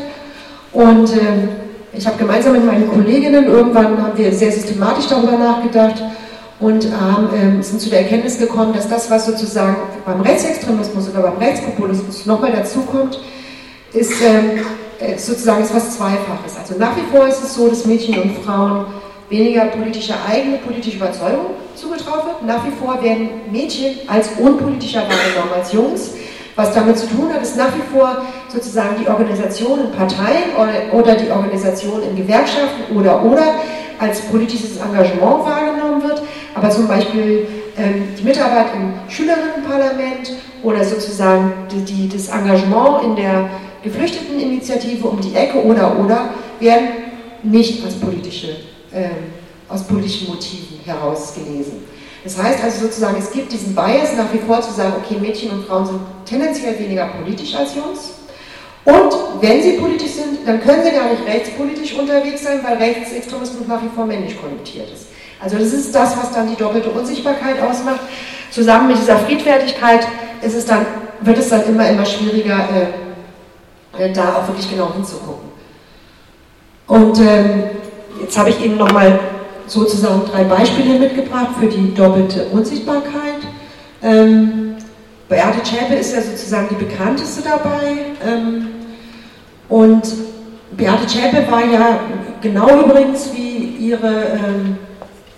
[0.72, 1.50] Und ähm,
[1.94, 6.00] ich habe gemeinsam mit meinen Kolleginnen irgendwann haben wir sehr systematisch darüber nachgedacht
[6.60, 11.38] und ähm, sind zu der Erkenntnis gekommen, dass das, was sozusagen beim Rechtsextremismus oder beim
[11.40, 13.20] Rechtspopulismus nochmal dazukommt,
[13.94, 14.14] ist
[15.18, 16.58] sozusagen ist was Zweifaches.
[16.60, 18.86] Also nach wie vor ist es so, dass Mädchen und Frauen
[19.30, 22.46] weniger politische eigene politische Überzeugung zugetraut wird.
[22.46, 26.12] Nach wie vor werden Mädchen als unpolitischer wahrgenommen als Jungs.
[26.56, 31.00] Was damit zu tun hat, ist nach wie vor sozusagen die Organisation in Parteien oder,
[31.00, 33.56] oder die Organisation in Gewerkschaften oder oder
[33.98, 36.22] als politisches Engagement wahrgenommen wird
[36.56, 43.16] aber zum Beispiel ähm, die Mitarbeit im Schülerinnenparlament oder sozusagen die, die, das Engagement in
[43.16, 43.50] der
[43.84, 46.30] Geflüchteteninitiative um die Ecke oder oder
[46.60, 46.88] werden
[47.44, 48.48] nicht als politische,
[48.92, 49.10] äh,
[49.68, 51.84] aus politischen Motiven heraus gelesen.
[52.24, 55.52] Das heißt also sozusagen, es gibt diesen Bias nach wie vor zu sagen, okay, Mädchen
[55.52, 58.12] und Frauen sind tendenziell weniger politisch als Jungs.
[58.86, 63.68] Und wenn sie politisch sind, dann können sie gar nicht rechtspolitisch unterwegs sein, weil Rechtsextremismus
[63.68, 65.08] nach wie vor männlich konnotiert ist.
[65.40, 68.02] Also das ist das, was dann die doppelte Unsichtbarkeit ausmacht.
[68.52, 70.08] Zusammen mit dieser Friedfertigkeit
[70.42, 70.86] ist es dann,
[71.22, 73.03] wird es dann immer, immer schwieriger, äh,
[73.98, 75.50] äh, da auch wirklich genau hinzugucken.
[76.88, 77.64] Und ähm,
[78.22, 79.20] jetzt habe ich Ihnen nochmal
[79.68, 83.42] sozusagen drei Beispiele mitgebracht für die doppelte Unsichtbarkeit.
[84.02, 84.76] Ähm,
[85.30, 87.98] Beate Zschäpe ist ja sozusagen die bekannteste dabei.
[88.26, 88.68] Ähm,
[89.70, 90.04] und
[90.72, 92.00] Beate Zschäpe war ja
[92.42, 94.78] genau übrigens wie ihre ähm,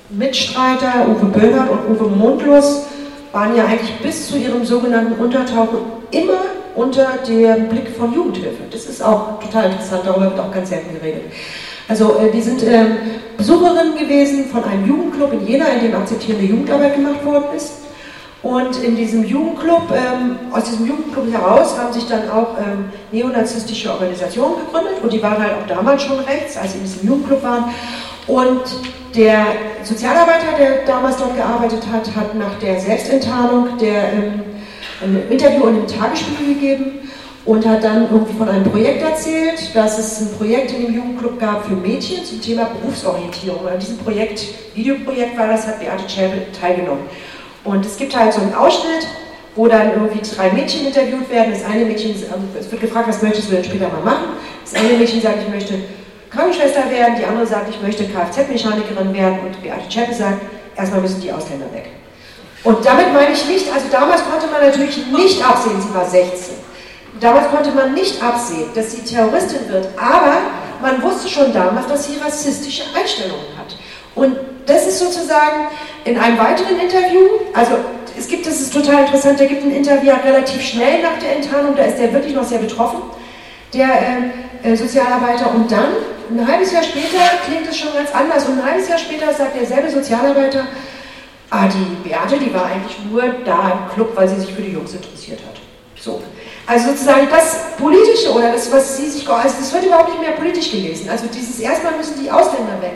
[0.10, 2.88] Mitstreiter, Uwe Böllert und Uwe Mundlos,
[3.32, 5.80] waren ja eigentlich bis zu ihrem sogenannten Untertauchen
[6.12, 8.64] immer unter dem Blick von Jugendhilfe.
[8.72, 11.24] Das ist auch total interessant, darüber wird auch ganz selten geredet.
[11.88, 12.98] Also äh, die sind ähm,
[13.38, 17.74] Besucherinnen gewesen von einem Jugendclub in Jena, in dem akzeptierende Jugendarbeit gemacht worden ist.
[18.42, 23.92] Und in diesem Jugendclub, ähm, aus diesem Jugendclub heraus haben sich dann auch ähm, neonazistische
[23.92, 27.42] Organisationen gegründet und die waren halt auch damals schon rechts, als sie in diesem Jugendclub
[27.42, 27.66] waren.
[28.28, 28.62] Und
[29.16, 29.46] der
[29.84, 34.42] Sozialarbeiter, der damals dort gearbeitet hat, hat nach der Selbstenttarnung der, ähm,
[35.02, 37.10] ein Interview in den Tagesspiegel gegeben
[37.46, 41.40] und hat dann irgendwie von einem Projekt erzählt, dass es ein Projekt in dem Jugendclub
[41.40, 43.68] gab für Mädchen zum Thema Berufsorientierung.
[43.68, 44.44] An diesem Projekt,
[44.74, 47.04] Videoprojekt war das, hat Beate Schäbe teilgenommen.
[47.64, 49.08] Und es gibt halt so einen Ausschnitt,
[49.56, 51.52] wo dann irgendwie drei Mädchen interviewt werden.
[51.52, 54.26] Das eine Mädchen, ähm, es wird gefragt, was möchtest du denn später mal machen?
[54.64, 55.76] Das eine Mädchen sagt, ich möchte
[56.30, 60.42] Krankenschwester werden, die andere sagt, ich möchte Kfz-Mechanikerin werden und Beate Zschäpe sagt,
[60.76, 61.92] erstmal müssen die Ausländer weg.
[62.66, 66.56] Und damit meine ich nicht, also damals konnte man natürlich nicht absehen, sie war 16.
[67.22, 70.38] Damals konnte man nicht absehen, dass sie Terroristin wird, aber
[70.82, 73.78] man wusste schon damals, dass sie rassistische Einstellungen hat.
[74.16, 74.36] Und
[74.66, 75.68] das ist sozusagen
[76.06, 77.22] in einem weiteren Interview,
[77.54, 77.78] also
[78.18, 81.76] es gibt, das ist total interessant, da gibt ein Interview relativ schnell nach der Enttarnung,
[81.76, 83.02] da ist der wirklich noch sehr betroffen,
[83.74, 83.88] der
[84.64, 85.54] äh, äh, Sozialarbeiter.
[85.54, 85.90] Und dann,
[86.32, 88.46] ein halbes Jahr später, klingt es schon ganz anders.
[88.46, 90.66] Und ein halbes Jahr später sagt derselbe Sozialarbeiter,
[91.50, 94.72] ah, die Beate, die war eigentlich nur da im Club, weil sie sich für die
[94.72, 95.56] Jungs interessiert hat.
[96.00, 96.22] So.
[96.68, 100.32] Also sozusagen das Politische oder das, was sie sich, also das wird überhaupt nicht mehr
[100.32, 101.10] politisch gelesen.
[101.10, 102.96] Also dieses erstmal müssen die Ausländer weg,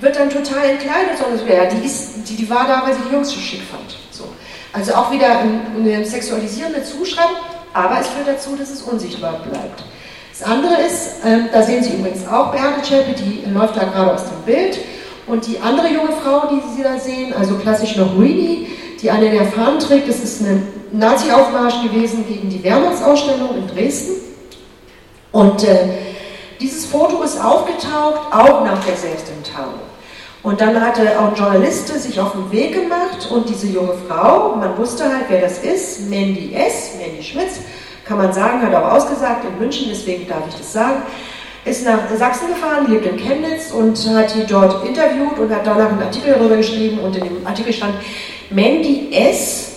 [0.00, 3.12] wird dann total entkleidet, sondern ja, die, ist, die, die war da, weil sie die
[3.12, 3.96] Jungs so schick fand.
[4.10, 4.24] So.
[4.72, 7.36] Also auch wieder eine sexualisierende Zuschreibung,
[7.72, 9.82] aber es führt dazu, dass es unsichtbar bleibt.
[10.38, 14.14] Das andere ist, äh, da sehen Sie übrigens auch Beate Zschäpe, die läuft da gerade
[14.14, 14.78] aus dem Bild.
[15.28, 18.68] Und die andere junge Frau, die Sie da sehen, also klassisch noch Ruini,
[19.00, 24.14] die eine der Fahnen trägt, das ist ein Nazi-Aufmarsch gewesen gegen die Wehrmachtsausstellung in Dresden.
[25.32, 25.88] Und äh,
[26.60, 29.80] dieses Foto ist aufgetaucht, auch nach der Selbstenttarnung.
[30.42, 34.56] Und dann hatte auch ein Journalist sich auf den Weg gemacht und diese junge Frau,
[34.56, 37.60] man wusste halt, wer das ist, Mandy S., Mandy Schmitz,
[38.04, 41.02] kann man sagen, hat auch ausgesagt in München, deswegen darf ich das sagen,
[41.64, 45.90] ist nach Sachsen gefahren, lebt in Chemnitz und hat die dort interviewt und hat danach
[45.90, 47.94] einen Artikel darüber geschrieben und in dem Artikel stand,
[48.50, 49.72] Mandy S.,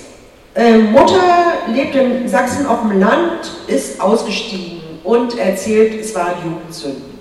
[0.53, 7.11] äh, Mutter lebt in Sachsen auf dem Land, ist ausgestiegen und erzählt, es waren Jugendsünden.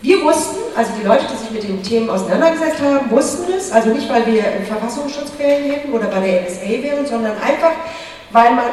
[0.00, 3.90] Wir wussten, also die Leute, die sich mit den Themen auseinandergesetzt haben, wussten es, also
[3.90, 7.72] nicht, weil wir im Verfassungsschutz hätten oder bei der NSA wären, sondern einfach,
[8.32, 8.64] weil man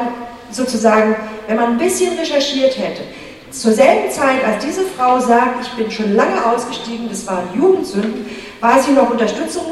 [0.50, 1.14] sozusagen,
[1.46, 3.02] wenn man ein bisschen recherchiert hätte,
[3.50, 8.26] zur selben Zeit, als diese Frau sagt, ich bin schon lange ausgestiegen, das waren Jugendsünden,
[8.60, 9.66] war sie noch Unterstützerin,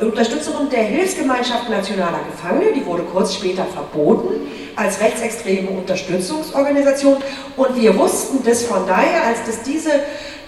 [0.00, 4.46] Unterstützerin der Hilfsgemeinschaft Nationaler Gefangene, die wurde kurz später verboten
[4.76, 7.16] als rechtsextreme Unterstützungsorganisation.
[7.56, 9.90] Und wir wussten das von daher, als dass diese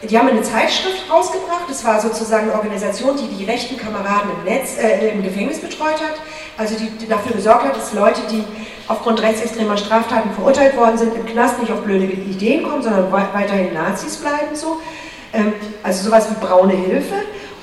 [0.02, 4.44] die haben eine Zeitschrift rausgebracht, das war sozusagen eine Organisation, die die rechten Kameraden im,
[4.44, 6.14] Netz, äh, im Gefängnis betreut hat,
[6.58, 8.44] also die, die, dafür gesorgt hat, dass Leute, die
[8.88, 13.72] aufgrund rechtsextremer Straftaten verurteilt worden sind, im Knast nicht auf blöde Ideen kommen, sondern weiterhin
[13.72, 14.54] Nazis bleiben.
[14.54, 14.80] So.
[15.32, 15.52] Ähm,
[15.82, 17.14] also sowas wie braune Hilfe.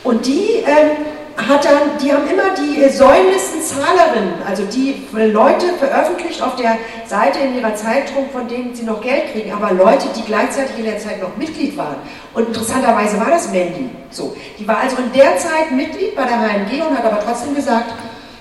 [0.03, 0.91] Und die ähm,
[1.35, 7.39] hat dann, die haben immer die äh, Säulenlistenzahlerinnen, also die Leute veröffentlicht auf der Seite
[7.39, 10.99] in ihrer Zeitung, von denen sie noch Geld kriegen, aber Leute, die gleichzeitig in der
[10.99, 11.97] Zeit noch Mitglied waren.
[12.33, 14.35] Und interessanterweise war das Mandy so.
[14.57, 17.91] Die war also in der Zeit Mitglied bei der HMG und hat aber trotzdem gesagt,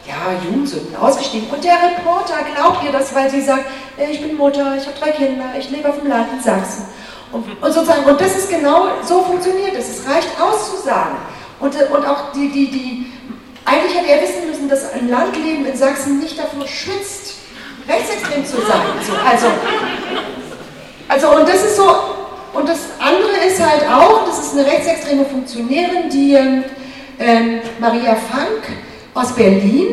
[0.07, 1.49] ja, Jugendsünden ausgestiegen.
[1.51, 3.65] Und der Reporter glaubt ihr das, weil sie sagt,
[3.99, 6.87] äh, ich bin Mutter, ich habe drei Kinder, ich lebe auf dem Land in Sachsen.
[7.33, 9.99] Und, und sozusagen, und das ist genau, so funktioniert es.
[9.99, 11.17] Es reicht auszusagen.
[11.61, 13.13] Und, und auch die, die, die,
[13.65, 17.37] eigentlich hätte er wissen müssen, dass ein Landleben in Sachsen nicht davor schützt,
[17.89, 18.83] rechtsextrem zu sein.
[19.07, 19.47] So, also,
[21.09, 21.89] also, und das ist so,
[22.53, 26.35] und das andere ist halt auch, das ist eine rechtsextreme Funktionärin, die
[27.19, 28.63] ähm, Maria Fank
[29.15, 29.87] aus Berlin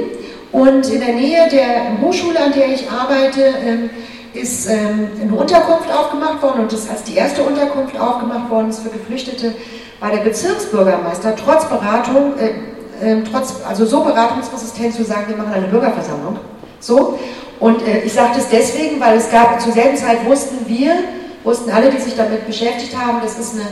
[0.52, 3.90] und in der Nähe der Hochschule, an der ich arbeite, ähm,
[4.34, 8.80] ist ähm, eine Unterkunft aufgemacht worden und das als die erste Unterkunft aufgemacht worden ist
[8.80, 9.54] für Geflüchtete
[10.02, 15.54] war der Bezirksbürgermeister trotz Beratung, äh, äh, trotz, also so beratungsresistent zu sagen, wir machen
[15.54, 16.38] eine Bürgerversammlung.
[16.80, 17.20] So.
[17.60, 20.96] Und äh, ich sage das deswegen, weil es gab, zur selben Zeit wussten wir,
[21.44, 23.66] wussten alle, die sich damit beschäftigt haben, das ist eine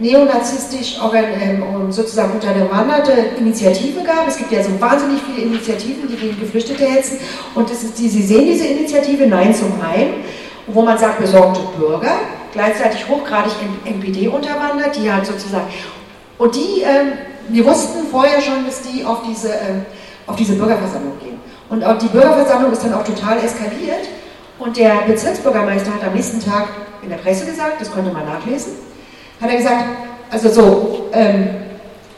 [0.00, 4.26] neonazistisch ähm, sozusagen unterwanderte Initiative gab.
[4.26, 7.18] Es gibt ja so wahnsinnig viele Initiativen, die gegen Geflüchtete hetzen.
[7.54, 10.14] Und das ist die, Sie sehen diese Initiative Nein zum Heim,
[10.66, 12.12] wo man sagt, besorgte Bürger
[12.52, 13.52] gleichzeitig hochgradig
[13.84, 15.68] NPD unterwandert, die halt sozusagen,
[16.38, 17.12] und die, ähm,
[17.48, 19.84] wir wussten vorher schon, dass die auf diese, ähm,
[20.26, 21.38] auf diese Bürgerversammlung gehen.
[21.68, 24.08] Und die Bürgerversammlung ist dann auch total eskaliert.
[24.58, 26.68] Und der Bezirksbürgermeister hat am nächsten Tag
[27.02, 28.72] in der Presse gesagt, das konnte man nachlesen,
[29.40, 29.84] hat er gesagt,
[30.30, 31.48] also so, ähm,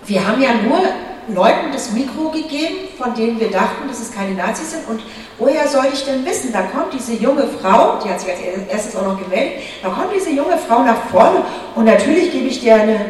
[0.06, 0.80] wir haben ja nur
[1.28, 4.88] Leuten das Mikro gegeben, von denen wir dachten, dass es keine Nazis sind.
[4.88, 5.02] Und
[5.38, 6.52] woher soll ich denn wissen?
[6.52, 10.08] Da kommt diese junge Frau, die hat sich als erstes auch noch gemeldet, da kommt
[10.14, 11.42] diese junge Frau nach vorne
[11.76, 13.00] und natürlich gebe ich dir eine,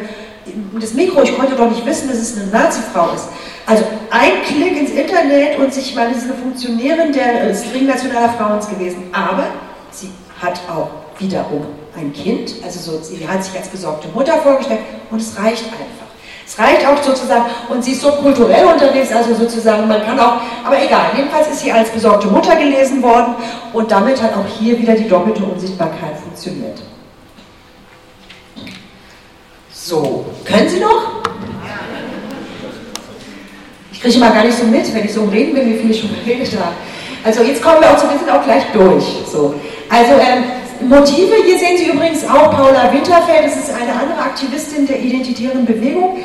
[0.79, 3.29] das Mikro, ich konnte doch nicht wissen, dass es eine Nazi-Frau ist.
[3.65, 8.69] Also ein Klick ins Internet und sich, es ist eine Funktionärin der String Nationaler Frauens
[8.69, 9.09] gewesen.
[9.13, 9.47] Aber
[9.93, 10.09] sie
[10.41, 10.89] hat auch
[11.19, 11.65] wiederum
[11.95, 14.79] ein Kind, also so, sie hat sich als besorgte Mutter vorgestellt
[15.11, 16.03] und es reicht einfach.
[16.45, 20.41] Es reicht auch sozusagen, und sie ist so kulturell unterwegs, also sozusagen, man kann auch,
[20.65, 23.35] aber egal, jedenfalls ist sie als besorgte Mutter gelesen worden
[23.71, 26.81] und damit hat auch hier wieder die doppelte Unsichtbarkeit funktioniert.
[29.71, 31.23] So, können Sie noch?
[33.91, 36.09] Ich kriege mal gar nicht so mit, wenn ich so reden bin, wie viele schon
[36.23, 36.75] geredet haben.
[37.23, 39.03] Also jetzt kommen wir auch zu, wir sind auch gleich durch.
[39.31, 39.55] So.
[39.93, 44.87] Also ähm, Motive, hier sehen Sie übrigens auch Paula Winterfeld, das ist eine andere Aktivistin
[44.87, 46.17] der identitären Bewegung,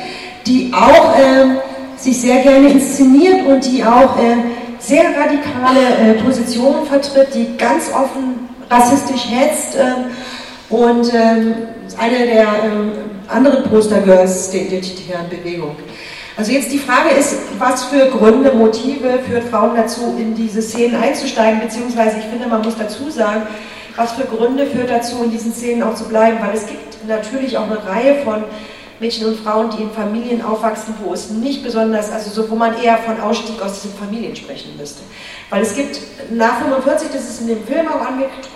[0.47, 1.59] die auch äh,
[1.95, 4.37] sich sehr gerne inszeniert und die auch äh,
[4.79, 10.05] sehr radikale äh, Positionen vertritt, die ganz offen rassistisch hetzt ähm,
[10.71, 11.53] und ähm,
[11.99, 12.91] eine der ähm,
[13.27, 15.75] anderen Postergirls der identitären Bewegung.
[16.39, 20.95] Also jetzt die Frage ist, was für Gründe, Motive führt Frauen dazu, in diese Szenen
[20.95, 23.41] einzusteigen, beziehungsweise ich finde, man muss dazu sagen,
[23.97, 27.57] was für Gründe führt dazu, in diesen Szenen auch zu bleiben, weil es gibt natürlich
[27.57, 28.45] auch eine Reihe von
[28.99, 32.81] Mädchen und Frauen, die in Familien aufwachsen, wo es nicht besonders, also so, wo man
[32.81, 35.01] eher von Ausstieg aus diesen Familien sprechen müsste.
[35.49, 35.99] Weil es gibt
[36.31, 38.01] nach 45, das ist in dem Film auch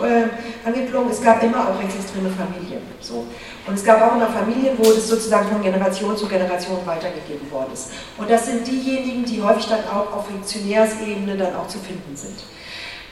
[0.03, 0.25] äh,
[0.65, 2.81] angeklungen, es gab immer auch rechtsextreme Familien.
[2.99, 3.25] So.
[3.65, 7.71] Und es gab auch immer Familien, wo das sozusagen von Generation zu Generation weitergegeben worden
[7.73, 7.91] ist.
[8.17, 12.43] Und das sind diejenigen, die häufig dann auch auf Funktionärsebene dann auch zu finden sind.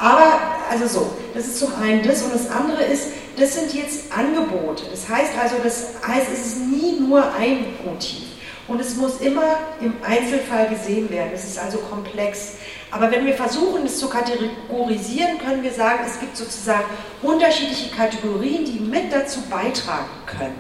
[0.02, 4.12] Aber, also so, das ist zum einen das und das andere ist, das sind jetzt
[4.12, 4.86] Angebote.
[4.89, 8.24] Das heißt also, das heißt, es ist nie nur ein Motiv.
[8.68, 11.32] Und es muss immer im Einzelfall gesehen werden.
[11.36, 12.54] Es ist also komplex.
[12.89, 16.86] Aber wenn wir versuchen, es zu kategorisieren, können wir sagen, es gibt sozusagen
[17.22, 20.58] unterschiedliche Kategorien, die mit dazu beitragen können.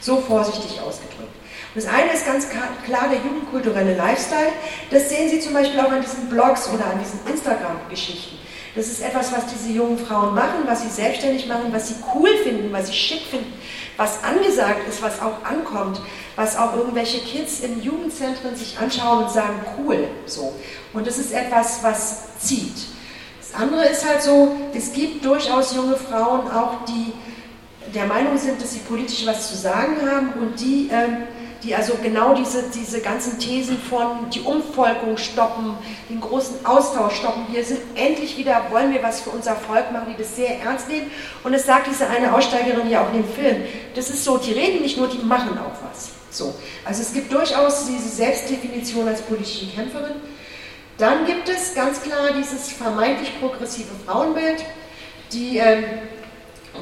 [0.00, 1.34] So vorsichtig ausgedrückt.
[1.74, 4.52] Das eine ist ganz klar der jugendkulturelle Lifestyle.
[4.92, 8.43] Das sehen Sie zum Beispiel auch an diesen Blogs oder an diesen Instagram-Geschichten.
[8.74, 12.30] Das ist etwas, was diese jungen Frauen machen, was sie selbstständig machen, was sie cool
[12.42, 13.52] finden, was sie schick finden,
[13.96, 16.00] was angesagt ist, was auch ankommt,
[16.34, 20.52] was auch irgendwelche Kids in Jugendzentren sich anschauen und sagen, cool, so.
[20.92, 22.74] Und das ist etwas, was zieht.
[23.38, 27.12] Das andere ist halt so, es gibt durchaus junge Frauen auch, die
[27.94, 31.28] der Meinung sind, dass sie politisch was zu sagen haben und die ähm,
[31.64, 35.74] die also genau diese, diese ganzen Thesen von die Umvolkung stoppen,
[36.10, 37.46] den großen Austausch stoppen.
[37.50, 40.88] Wir sind endlich wieder, wollen wir was für unser Volk machen, die das sehr ernst
[40.88, 41.10] nehmen.
[41.42, 43.62] Und es sagt diese eine Aussteigerin ja auch in dem Film.
[43.94, 46.10] Das ist so, die reden nicht nur, die machen auch was.
[46.30, 46.54] So.
[46.84, 50.16] Also es gibt durchaus diese Selbstdefinition als politische Kämpferin.
[50.98, 54.64] Dann gibt es ganz klar dieses vermeintlich progressive Frauenbild,
[55.32, 55.84] die ähm,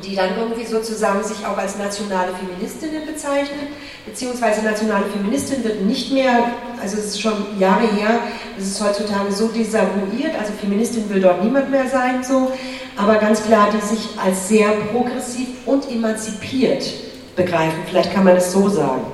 [0.01, 3.69] die dann irgendwie sozusagen sich auch als nationale Feministinnen bezeichnen,
[4.07, 6.45] beziehungsweise nationale Feministin wird nicht mehr,
[6.81, 8.21] also es ist schon Jahre her,
[8.59, 12.53] es ist heutzutage so desavouiert, also Feministin will dort niemand mehr sein, so,
[12.97, 16.85] aber ganz klar, die sich als sehr progressiv und emanzipiert
[17.37, 19.05] begreifen, vielleicht kann man es so sagen.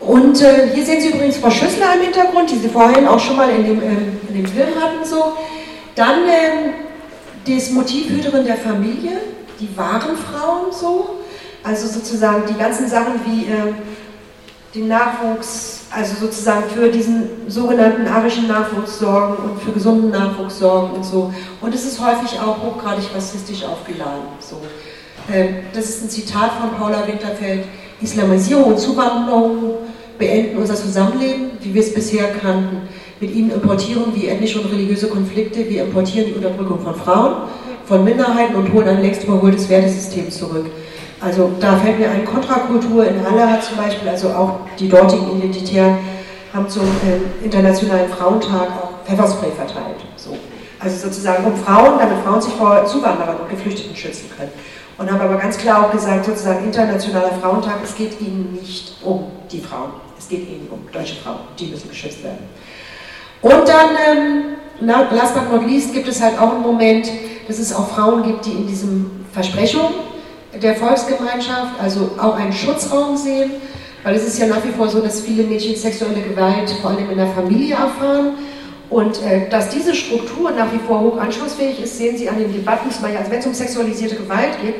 [0.00, 3.36] Und äh, hier sehen Sie übrigens Frau Schüssler im Hintergrund, die Sie vorhin auch schon
[3.36, 5.34] mal in dem, ähm, in dem Film hatten, so.
[5.94, 6.74] Dann ähm,
[7.46, 9.18] das Motiv Hüterin der Familie,
[9.60, 11.18] die wahren Frauen so,
[11.62, 13.74] also sozusagen die ganzen Sachen wie äh,
[14.74, 20.96] den Nachwuchs, also sozusagen für diesen sogenannten arischen Nachwuchs sorgen und für gesunden Nachwuchs sorgen
[20.96, 21.32] und so.
[21.60, 24.22] Und es ist häufig auch hochgradig rassistisch aufgeladen.
[24.40, 24.60] So.
[25.32, 27.64] Ähm, das ist ein Zitat von Paula Winterfeld.
[28.00, 29.74] Islamisierung und Zuwanderung
[30.18, 32.88] beenden unser Zusammenleben, wie wir es bisher kannten.
[33.22, 37.34] Mit ihnen importieren wir ethnische und religiöse Konflikte, wir importieren die Unterdrückung von Frauen,
[37.86, 40.66] von Minderheiten und holen ein längst überholtes Wertesystem zurück.
[41.20, 45.98] Also da fällt mir ein, Kontrakultur in Halle zum Beispiel, also auch die dortigen Identitären,
[46.52, 50.00] haben zum äh, Internationalen Frauentag auch Pfefferspray verteilt.
[50.16, 50.36] So.
[50.80, 54.50] Also sozusagen um Frauen, damit Frauen sich vor Zuwanderern und Geflüchteten schützen können.
[54.98, 59.26] Und haben aber ganz klar auch gesagt, sozusagen Internationaler Frauentag, es geht ihnen nicht um
[59.52, 62.48] die Frauen, es geht ihnen um deutsche Frauen, die müssen geschützt werden.
[63.42, 64.44] Und dann, ähm,
[64.80, 67.08] last but not least, gibt es halt auch einen Moment,
[67.48, 69.90] dass es auch Frauen gibt, die in diesem Versprechung
[70.62, 73.50] der Volksgemeinschaft, also auch einen Schutzraum sehen,
[74.04, 77.10] weil es ist ja nach wie vor so, dass viele Mädchen sexuelle Gewalt vor allem
[77.10, 78.34] in der Familie erfahren.
[78.90, 82.52] Und äh, dass diese Struktur nach wie vor hoch anschlussfähig ist, sehen Sie an den
[82.52, 84.74] Debatten, zum Beispiel, also wenn es um sexualisierte Gewalt geht,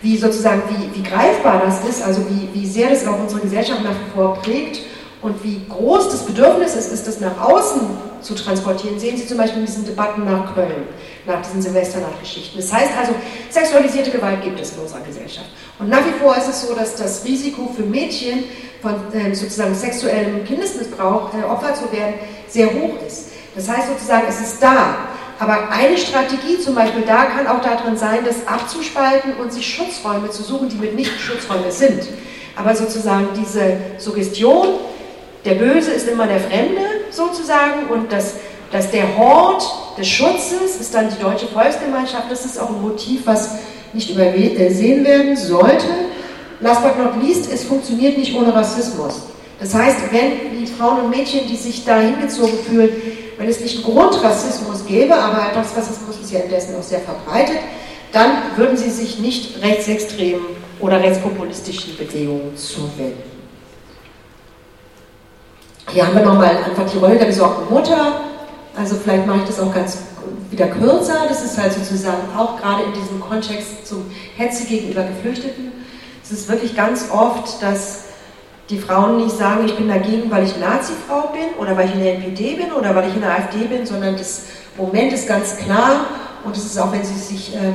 [0.00, 3.84] wie sozusagen, wie, wie greifbar das ist, also wie, wie sehr das auch unsere Gesellschaft
[3.84, 4.80] nach wie vor prägt
[5.22, 7.80] und wie groß das Bedürfnis ist, ist, das nach außen
[8.22, 10.88] zu transportieren, sehen Sie zum Beispiel in diesen Debatten nach Köln,
[11.26, 12.60] nach diesen Silvesternachtgeschichten.
[12.60, 13.12] Das heißt also,
[13.50, 15.48] sexualisierte Gewalt gibt es in unserer Gesellschaft.
[15.78, 18.44] Und nach wie vor ist es so, dass das Risiko für Mädchen
[18.80, 22.14] von äh, sozusagen sexuellem Kindesmissbrauch äh, Opfer zu werden
[22.48, 23.28] sehr hoch ist.
[23.54, 24.96] Das heißt sozusagen, es ist da.
[25.38, 30.30] Aber eine Strategie zum Beispiel da kann auch darin sein, das abzuspalten und sich Schutzräume
[30.30, 32.08] zu suchen, die mitnichten Schutzräume sind.
[32.56, 34.68] Aber sozusagen diese Suggestion,
[35.44, 36.80] der Böse ist immer der Fremde
[37.10, 38.34] sozusagen und das,
[38.72, 39.62] dass der Hort
[39.98, 42.30] des Schutzes ist dann die deutsche Volksgemeinschaft.
[42.30, 43.58] Das ist auch ein Motiv, was
[43.92, 45.86] nicht übersehen werden sollte.
[46.60, 49.22] Last but not least, es funktioniert nicht ohne Rassismus.
[49.58, 52.90] Das heißt, wenn die Frauen und Mädchen, die sich da hingezogen fühlen,
[53.38, 57.58] wenn es nicht einen Grundrassismus gäbe, aber Alltagsrassismus ist ja indessen auch sehr verbreitet,
[58.12, 60.44] dann würden sie sich nicht rechtsextremen
[60.80, 63.29] oder rechtspopulistischen Bewegungen zuwenden.
[65.92, 68.20] Hier haben wir nochmal einfach die Rolle der besorgten Mutter.
[68.76, 69.98] Also vielleicht mache ich das auch ganz
[70.48, 71.26] wieder kürzer.
[71.28, 75.72] Das ist halt sozusagen auch gerade in diesem Kontext zum Hetze gegenüber Geflüchteten.
[76.22, 78.04] Es ist wirklich ganz oft, dass
[78.68, 82.04] die Frauen nicht sagen, ich bin dagegen, weil ich Nazi-Frau bin oder weil ich in
[82.04, 84.42] der NPD bin oder weil ich in der AfD bin, sondern das
[84.76, 86.06] Moment ist ganz klar
[86.44, 87.72] und es ist auch, wenn Sie sich äh,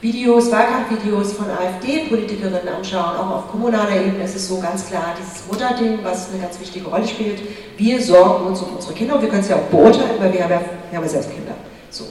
[0.00, 5.46] Videos, Wahlkampfvideos von AfD-Politikerinnen anschauen, auch auf kommunaler Ebene ist es so ganz klar, dieses
[5.46, 7.42] Mutterding, was eine ganz wichtige Rolle spielt.
[7.76, 10.42] Wir sorgen uns um unsere Kinder und wir können es ja auch beurteilen, weil wir
[10.42, 11.52] haben ja, wir haben ja selbst Kinder.
[11.90, 12.04] So.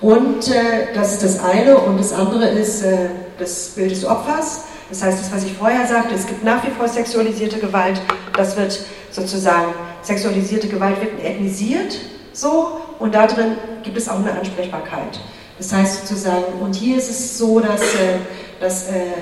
[0.00, 4.64] Und äh, das ist das eine und das andere ist äh, das Bild des Opfers.
[4.90, 8.00] Das heißt, das, was ich vorher sagte, es gibt nach wie vor sexualisierte Gewalt.
[8.36, 8.80] Das wird
[9.12, 11.98] sozusagen, sexualisierte Gewalt wird ethnisiert,
[12.32, 15.20] so, und da drin gibt es auch eine Ansprechbarkeit.
[15.58, 18.18] Das heißt sozusagen, und hier ist es so, dass, äh,
[18.60, 19.12] dass äh,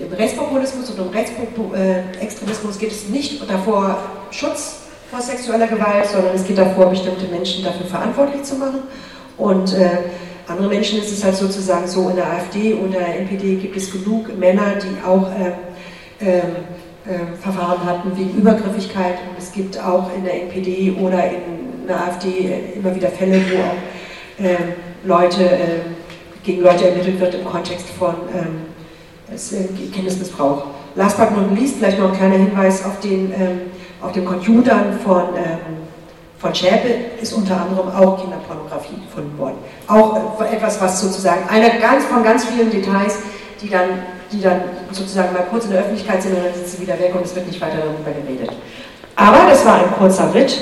[0.00, 3.98] im Rechtspopulismus und im Rechtsextremismus äh, geht es nicht davor,
[4.30, 4.80] Schutz
[5.10, 8.82] vor sexueller Gewalt, sondern es geht davor, bestimmte Menschen dafür verantwortlich zu machen.
[9.36, 9.88] Und äh,
[10.46, 14.36] andere Menschen ist es halt sozusagen so, in der AfD oder NPD gibt es genug
[14.38, 15.52] Männer, die auch äh,
[16.28, 16.42] äh,
[17.40, 19.14] Verfahren hatten wegen Übergriffigkeit.
[19.30, 23.56] Und es gibt auch in der NPD oder in der AfD immer wieder Fälle, wo
[23.56, 24.74] auch ähm,
[25.04, 25.96] Leute, ähm,
[26.44, 28.66] gegen Leute ermittelt wird im Kontext von ähm,
[29.30, 30.64] äh, Kindesmissbrauch.
[30.94, 33.32] Last but not least, vielleicht noch ein kleiner Hinweis auf den,
[34.00, 35.28] auf den Computern von
[36.38, 36.88] von Schäpe
[37.20, 39.56] ist unter anderem auch Kinderpornografie gefunden worden.
[39.88, 43.18] Auch äh, etwas, was sozusagen, einer ganz, von ganz vielen Details,
[43.60, 43.88] die dann,
[44.30, 44.60] die dann
[44.92, 47.34] sozusagen mal kurz in der Öffentlichkeit sind und dann sind sie wieder weg und es
[47.34, 48.52] wird nicht weiter darüber geredet.
[49.16, 50.60] Aber das war ein kurzer Ritt.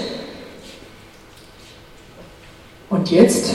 [2.89, 3.55] Und jetzt